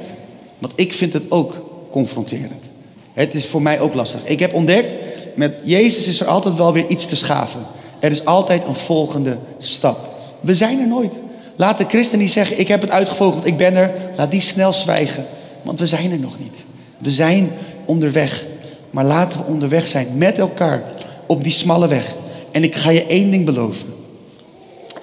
Want 0.59 0.73
ik 0.77 0.93
vind 0.93 1.13
het 1.13 1.31
ook 1.31 1.71
confronterend. 1.91 2.65
Het 3.13 3.35
is 3.35 3.47
voor 3.47 3.63
mij 3.63 3.81
ook 3.81 3.95
lastig. 3.95 4.21
Ik 4.25 4.41
heb 4.41 4.55
ontdekt, 4.55 4.89
met 5.35 5.55
Jezus 5.65 6.07
is 6.07 6.21
er 6.21 6.27
altijd 6.27 6.57
wel 6.57 6.73
weer 6.73 6.87
iets 6.89 7.07
te 7.07 7.17
schaven. 7.17 7.61
Er 8.01 8.11
is 8.11 8.25
altijd 8.25 8.65
een 8.65 8.75
volgende 8.75 9.37
stap. 9.59 10.17
We 10.41 10.55
zijn 10.55 10.81
er 10.81 10.89
nooit. 10.89 11.13
Laat 11.57 11.79
de 11.79 11.85
christen 11.85 12.19
niet 12.19 12.33
zeggen, 12.33 12.61
ik 12.61 12.69
heb 12.69 12.81
het 12.81 12.91
uitgevogeld, 12.91 13.47
ik 13.47 13.57
ben 13.57 13.75
er. 13.75 13.93
Laat 14.17 14.31
die 14.31 14.41
snel 14.41 14.73
zwijgen. 14.73 15.27
Want 15.63 15.79
we 15.79 15.87
zijn 15.87 16.13
er 16.13 16.19
nog 16.19 16.39
niet. 16.39 16.65
We 16.99 17.11
zijn 17.11 17.51
onderweg. 17.85 18.45
Maar 18.91 19.05
laten 19.05 19.39
we 19.39 19.53
onderweg 19.53 19.89
zijn 19.89 20.07
met 20.15 20.39
elkaar 20.39 20.83
op 21.27 21.43
die 21.43 21.53
smalle 21.53 21.89
weg. 21.89 22.15
En 22.53 22.65
ik 22.65 22.75
ga 22.75 22.91
je 22.91 23.07
één 23.07 23.31
ding 23.31 23.45
beloven. 23.45 23.95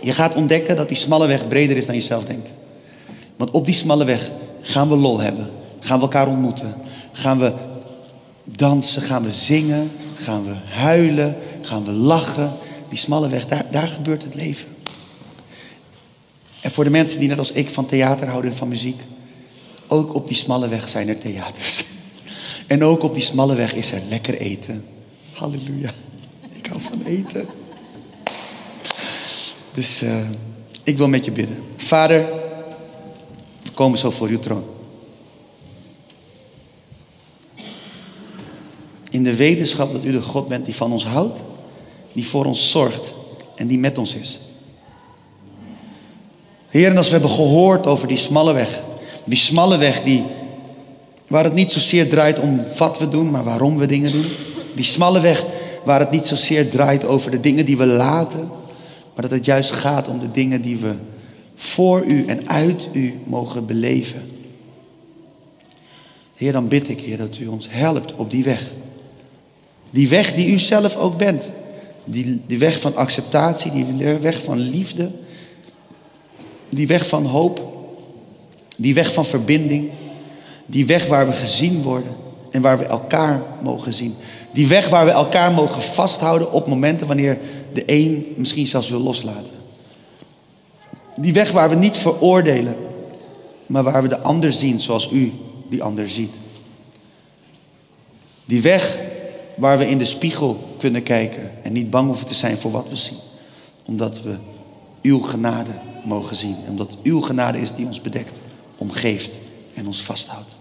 Je 0.02 0.14
gaat 0.14 0.36
ontdekken 0.36 0.76
dat 0.76 0.88
die 0.88 0.98
smalle 0.98 1.28
weg 1.28 1.48
breder 1.48 1.78
is 1.78 1.86
dan 1.86 1.96
je 1.96 2.02
zelf 2.02 2.26
denkt. 2.26 2.50
Want 3.36 3.52
op 3.52 3.66
die 3.66 3.76
smalle 3.76 4.06
weg 4.06 4.32
gaan 4.62 4.90
we 4.90 4.96
lol 4.96 5.20
hebben. 5.20 5.50
Gaan 5.80 5.98
we 5.98 6.04
elkaar 6.04 6.28
ontmoeten. 6.28 6.74
Gaan 7.12 7.40
we 7.40 7.54
dansen, 8.44 9.02
gaan 9.02 9.24
we 9.24 9.32
zingen, 9.32 9.92
gaan 10.16 10.46
we 10.46 10.54
huilen, 10.70 11.36
gaan 11.62 11.86
we 11.86 11.92
lachen. 11.92 12.52
Die 12.90 12.98
smalle 12.98 13.28
weg, 13.28 13.48
daar, 13.48 13.66
daar 13.72 13.88
gebeurt 13.88 14.24
het 14.24 14.36
leven. 14.36 14.68
En 16.62 16.72
voor 16.72 16.84
de 16.84 16.90
mensen 16.90 17.20
die 17.20 17.30
net 17.30 17.38
als 17.38 17.52
ik 17.52 17.70
van 17.70 17.86
theater 17.86 18.28
houden 18.28 18.52
en 18.52 18.58
van 18.58 18.68
muziek. 18.68 19.02
Ook 19.88 20.16
op 20.16 20.28
die 20.28 20.38
smalle 20.38 20.68
weg 20.68 20.90
zijn 20.90 21.08
er 21.08 21.18
theaters. 21.18 21.84
En 22.68 22.84
ook 22.84 23.04
op 23.04 23.14
die 23.14 23.24
smalle 23.24 23.56
weg 23.56 23.74
is 23.74 23.92
er 23.92 24.02
lekker 24.10 24.38
eten. 24.38 24.86
Halleluja. 25.34 25.94
Hou 26.70 26.82
van 26.82 27.02
eten. 27.06 27.48
Dus 29.74 30.04
uh, 30.04 30.30
ik 30.84 30.98
wil 30.98 31.08
met 31.08 31.26
je 31.26 31.32
bidden. 31.32 31.64
Vader, 31.78 32.26
we 33.64 33.72
komen 33.74 33.98
zo 33.98 34.12
voor 34.12 34.28
uw 34.28 34.40
troon. 34.40 34.64
In 39.10 39.24
de 39.24 39.36
wetenschap 39.36 39.92
dat 39.92 40.04
u 40.04 40.12
de 40.12 40.22
God 40.22 40.48
bent 40.48 40.66
die 40.66 40.76
van 40.76 40.92
ons 40.92 41.06
houdt, 41.06 41.42
die 42.14 42.28
voor 42.28 42.46
ons 42.46 42.72
zorgt 42.72 43.12
en 43.56 43.68
die 43.68 43.80
met 43.80 43.98
ons 43.98 44.16
is. 44.16 44.40
Heer, 46.68 46.90
en 46.90 46.98
als 46.98 47.08
we 47.08 47.14
hebben 47.14 47.32
gehoord 47.32 47.88
over 47.88 48.08
die 48.08 48.18
smalle 48.18 48.54
weg, 48.54 48.80
die 49.24 49.38
smalle 49.38 49.78
weg 49.78 50.04
die, 50.04 50.24
waar 51.28 51.44
het 51.44 51.54
niet 51.54 51.72
zozeer 51.72 52.10
draait 52.10 52.40
om 52.40 52.64
wat 52.78 53.00
we 53.00 53.10
doen, 53.10 53.32
maar 53.32 53.44
waarom 53.44 53.78
we 53.78 53.86
dingen 53.86 54.12
doen. 54.12 54.26
Die 54.76 54.86
smalle 54.86 55.20
weg 55.20 55.44
waar 55.86 56.00
het 56.00 56.12
niet 56.12 56.28
zozeer 56.28 56.70
draait 56.70 57.06
over 57.06 57.32
de 57.32 57.40
dingen 57.40 57.66
die 57.66 57.78
we 57.78 57.86
laten, 57.86 58.50
maar 59.14 59.22
dat 59.22 59.32
het 59.32 59.46
juist 59.46 59.72
gaat 59.72 60.08
om 60.08 60.20
de 60.20 60.32
dingen 60.32 60.62
die 60.62 60.78
we 60.78 60.94
voor 61.56 62.06
u 62.06 62.26
en 62.26 62.50
uit 62.50 62.90
u 62.94 63.14
mogen 63.24 63.66
beleven. 63.66 64.22
Heer, 66.36 66.52
dan 66.52 66.68
bid 66.68 66.90
ik, 66.90 67.00
Heer, 67.00 67.18
dat 67.18 67.38
u 67.38 67.48
ons 67.48 67.68
helpt 67.70 68.16
op 68.16 68.32
die 68.32 68.44
weg. 68.44 68.72
Die 69.90 70.10
weg 70.10 70.34
die 70.34 70.52
u 70.52 70.60
zelf 70.60 70.98
ook 70.98 71.18
bent. 71.18 71.50
Die, 72.06 72.42
die 72.48 72.60
weg 72.60 72.80
van 72.80 72.96
acceptatie, 72.96 73.72
die 73.72 74.06
weg 74.14 74.44
van 74.44 74.58
liefde. 74.58 75.12
Die 76.70 76.88
weg 76.88 77.08
van 77.08 77.26
hoop. 77.26 77.74
Die 78.78 78.94
weg 78.94 79.14
van 79.14 79.26
verbinding. 79.26 79.90
Die 80.66 80.86
weg 80.86 81.08
waar 81.08 81.28
we 81.28 81.34
gezien 81.34 81.82
worden 81.82 82.16
en 82.52 82.62
waar 82.62 82.78
we 82.78 82.86
elkaar 82.86 83.42
mogen 83.62 83.94
zien. 83.94 84.16
Die 84.56 84.68
weg 84.68 84.90
waar 84.90 85.06
we 85.06 85.12
elkaar 85.12 85.52
mogen 85.52 85.82
vasthouden 85.82 86.52
op 86.52 86.68
momenten 86.68 87.08
wanneer 87.08 87.38
de 87.74 87.84
een 87.86 88.34
misschien 88.38 88.68
zelfs 88.68 88.90
wil 88.90 89.00
loslaten. 89.00 89.54
Die 91.16 91.34
weg 91.34 91.52
waar 91.52 91.70
we 91.70 91.76
niet 91.76 91.98
veroordelen, 91.98 92.76
maar 93.66 93.84
waar 93.84 94.02
we 94.02 94.08
de 94.08 94.20
ander 94.20 94.54
zien 94.54 94.80
zoals 94.80 95.12
u 95.12 95.34
die 95.70 95.84
ander 95.84 96.10
ziet. 96.10 96.34
Die 98.46 98.62
weg 98.62 98.98
waar 99.56 99.78
we 99.78 99.90
in 99.90 99.98
de 99.98 100.06
spiegel 100.06 100.76
kunnen 100.78 101.04
kijken 101.04 101.52
en 101.64 101.74
niet 101.74 101.90
bang 101.90 102.08
hoeven 102.08 102.28
te 102.28 102.34
zijn 102.34 102.58
voor 102.58 102.72
wat 102.72 102.90
we 102.90 102.96
zien. 102.96 103.18
Omdat 103.86 104.22
we 104.22 104.36
uw 105.02 105.20
genade 105.20 105.72
mogen 106.06 106.36
zien. 106.36 106.56
En 106.66 106.70
omdat 106.70 106.98
uw 107.04 107.22
genade 107.22 107.62
is 107.62 107.76
die 107.76 107.86
ons 107.86 108.02
bedekt, 108.02 108.38
omgeeft 108.78 109.32
en 109.74 109.88
ons 109.88 110.02
vasthoudt. 110.02 110.55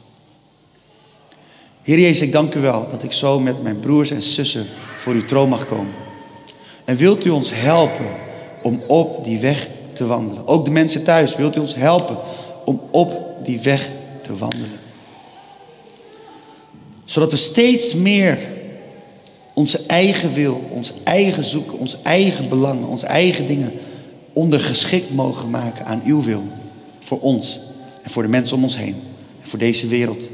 Heer 1.84 1.98
Jezus, 1.98 2.20
ik 2.20 2.32
dank 2.32 2.54
u 2.54 2.60
wel 2.60 2.86
dat 2.90 3.02
ik 3.02 3.12
zo 3.12 3.40
met 3.40 3.62
mijn 3.62 3.80
broers 3.80 4.10
en 4.10 4.22
zussen 4.22 4.66
voor 4.96 5.12
uw 5.12 5.24
troon 5.24 5.48
mag 5.48 5.66
komen. 5.66 5.92
En 6.84 6.96
wilt 6.96 7.24
u 7.24 7.30
ons 7.30 7.50
helpen 7.54 8.06
om 8.62 8.82
op 8.86 9.24
die 9.24 9.38
weg 9.38 9.68
te 9.92 10.06
wandelen? 10.06 10.46
Ook 10.46 10.64
de 10.64 10.70
mensen 10.70 11.04
thuis, 11.04 11.36
wilt 11.36 11.56
u 11.56 11.60
ons 11.60 11.74
helpen 11.74 12.16
om 12.64 12.80
op 12.90 13.20
die 13.44 13.60
weg 13.60 13.88
te 14.22 14.36
wandelen? 14.36 14.78
Zodat 17.04 17.30
we 17.30 17.36
steeds 17.36 17.94
meer 17.94 18.38
onze 19.54 19.80
eigen 19.86 20.32
wil, 20.32 20.68
ons 20.70 20.92
eigen 21.02 21.44
zoeken, 21.44 21.78
ons 21.78 21.96
eigen 22.02 22.48
belangen, 22.48 22.88
onze 22.88 23.06
eigen 23.06 23.46
dingen 23.46 23.72
ondergeschikt 24.32 25.14
mogen 25.14 25.50
maken 25.50 25.86
aan 25.86 26.02
uw 26.04 26.22
wil. 26.22 26.42
Voor 26.98 27.20
ons 27.20 27.60
en 28.02 28.10
voor 28.10 28.22
de 28.22 28.28
mensen 28.28 28.56
om 28.56 28.62
ons 28.62 28.76
heen 28.76 28.96
en 29.42 29.48
voor 29.48 29.58
deze 29.58 29.86
wereld. 29.86 30.28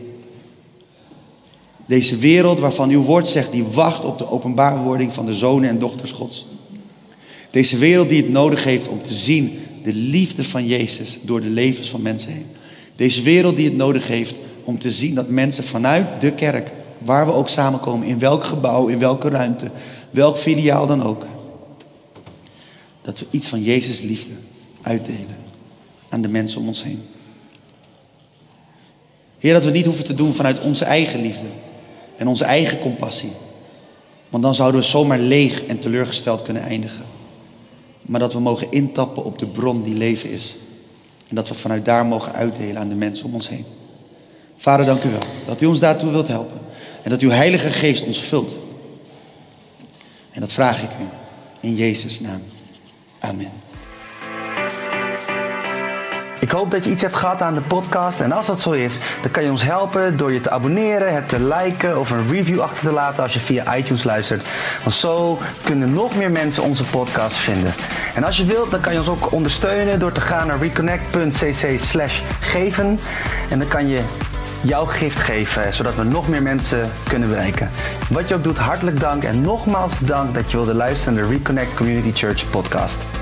Deze 1.91 2.17
wereld 2.17 2.61
waarvan 2.61 2.91
uw 2.91 3.03
woord 3.03 3.29
zegt, 3.29 3.53
die 3.53 3.65
wacht 3.65 4.05
op 4.05 4.19
de 4.19 4.31
openbaarwording 4.31 5.13
van 5.13 5.27
de 5.27 5.35
zonen 5.35 5.69
en 5.69 5.79
dochters 5.79 6.13
Gods. 6.13 6.47
Deze 7.51 7.79
wereld 7.79 8.09
die 8.09 8.23
het 8.23 8.33
nodig 8.33 8.65
heeft 8.65 8.89
om 8.89 9.03
te 9.03 9.15
zien 9.15 9.59
de 9.83 9.93
liefde 9.93 10.45
van 10.45 10.67
Jezus 10.67 11.19
door 11.23 11.41
de 11.41 11.49
levens 11.49 11.89
van 11.89 12.03
mensen 12.03 12.33
heen. 12.33 12.47
Deze 12.97 13.23
wereld 13.23 13.57
die 13.57 13.65
het 13.65 13.77
nodig 13.77 14.09
heeft 14.09 14.37
om 14.65 14.79
te 14.79 14.91
zien 14.91 15.15
dat 15.15 15.29
mensen 15.29 15.65
vanuit 15.65 16.21
de 16.21 16.33
kerk, 16.33 16.71
waar 16.99 17.27
we 17.27 17.33
ook 17.33 17.49
samenkomen, 17.49 18.07
in 18.07 18.19
welk 18.19 18.45
gebouw, 18.45 18.87
in 18.87 18.99
welke 18.99 19.29
ruimte, 19.29 19.71
welk 20.11 20.37
filiaal 20.37 20.87
dan 20.87 21.03
ook, 21.03 21.27
dat 23.03 23.19
we 23.19 23.27
iets 23.31 23.47
van 23.47 23.63
Jezus 23.63 24.01
liefde 24.01 24.33
uitdelen 24.83 25.37
aan 26.09 26.23
de 26.23 26.29
mensen 26.29 26.61
om 26.61 26.67
ons 26.67 26.83
heen. 26.83 27.03
Heer, 29.39 29.53
dat 29.53 29.65
we 29.65 29.71
niet 29.71 29.87
hoeven 29.87 30.05
te 30.05 30.15
doen 30.15 30.35
vanuit 30.35 30.61
onze 30.61 30.85
eigen 30.85 31.23
liefde 31.23 31.47
en 32.21 32.29
onze 32.29 32.45
eigen 32.45 32.79
compassie. 32.79 33.33
Want 34.29 34.43
dan 34.43 34.55
zouden 34.55 34.81
we 34.81 34.87
zomaar 34.87 35.19
leeg 35.19 35.65
en 35.67 35.79
teleurgesteld 35.79 36.43
kunnen 36.43 36.63
eindigen. 36.63 37.05
Maar 38.03 38.21
dat 38.21 38.33
we 38.33 38.41
mogen 38.41 38.71
intappen 38.71 39.25
op 39.25 39.39
de 39.39 39.47
bron 39.47 39.83
die 39.83 39.95
leven 39.95 40.31
is. 40.31 40.57
En 41.29 41.35
dat 41.35 41.49
we 41.49 41.55
vanuit 41.55 41.85
daar 41.85 42.07
mogen 42.07 42.33
uitdelen 42.33 42.79
aan 42.79 42.89
de 42.89 42.95
mensen 42.95 43.27
om 43.27 43.35
ons 43.35 43.49
heen. 43.49 43.65
Vader, 44.57 44.87
dank 44.87 45.03
u 45.03 45.11
wel 45.11 45.21
dat 45.47 45.61
u 45.61 45.67
ons 45.67 45.81
daartoe 45.81 46.11
wilt 46.11 46.29
helpen. 46.29 46.61
En 47.03 47.11
dat 47.11 47.21
uw 47.21 47.31
Heilige 47.31 47.71
Geest 47.71 48.07
ons 48.07 48.21
vult. 48.21 48.53
En 50.31 50.41
dat 50.41 50.53
vraag 50.53 50.83
ik 50.83 50.91
u 50.91 51.05
in 51.61 51.75
Jezus' 51.75 52.21
naam. 52.21 52.43
Amen. 53.19 53.51
Ik 56.41 56.51
hoop 56.51 56.71
dat 56.71 56.85
je 56.85 56.91
iets 56.91 57.03
hebt 57.03 57.17
gehad 57.17 57.43
aan 57.43 57.55
de 57.55 57.61
podcast. 57.61 58.21
En 58.21 58.33
als 58.33 58.47
dat 58.47 58.61
zo 58.61 58.71
is, 58.71 58.99
dan 59.23 59.31
kan 59.31 59.43
je 59.45 59.51
ons 59.51 59.63
helpen 59.63 60.17
door 60.17 60.33
je 60.33 60.41
te 60.41 60.51
abonneren, 60.51 61.15
het 61.15 61.29
te 61.29 61.43
liken 61.43 61.99
of 61.99 62.11
een 62.11 62.29
review 62.29 62.61
achter 62.61 62.89
te 62.89 62.93
laten 62.93 63.23
als 63.23 63.33
je 63.33 63.41
via 63.41 63.77
iTunes 63.77 64.05
luistert. 64.05 64.49
Want 64.83 64.95
zo 64.95 65.39
kunnen 65.65 65.93
nog 65.93 66.17
meer 66.17 66.31
mensen 66.31 66.63
onze 66.63 66.85
podcast 66.85 67.37
vinden. 67.37 67.75
En 68.15 68.25
als 68.25 68.37
je 68.37 68.45
wilt, 68.45 68.71
dan 68.71 68.81
kan 68.81 68.93
je 68.93 68.99
ons 68.99 69.09
ook 69.09 69.33
ondersteunen 69.33 69.99
door 69.99 70.13
te 70.13 70.21
gaan 70.21 70.47
naar 70.47 70.59
reconnect.cc 70.59 71.81
slash 71.81 72.21
geven. 72.41 73.01
En 73.51 73.59
dan 73.59 73.69
kan 73.69 73.89
je 73.89 74.01
jouw 74.61 74.85
gift 74.85 75.19
geven, 75.19 75.75
zodat 75.75 75.95
we 75.95 76.05
nog 76.05 76.29
meer 76.29 76.43
mensen 76.43 76.91
kunnen 77.09 77.29
bereiken. 77.29 77.71
Wat 78.09 78.29
je 78.29 78.35
ook 78.35 78.45
doet, 78.45 78.59
hartelijk 78.59 79.01
dank 79.01 79.23
en 79.23 79.41
nogmaals 79.41 79.99
dank 79.99 80.35
dat 80.35 80.51
je 80.51 80.57
wilde 80.57 80.75
luisteren 80.75 81.15
naar 81.15 81.23
de 81.23 81.29
Reconnect 81.29 81.75
Community 81.75 82.13
Church 82.15 82.51
podcast. 82.51 83.20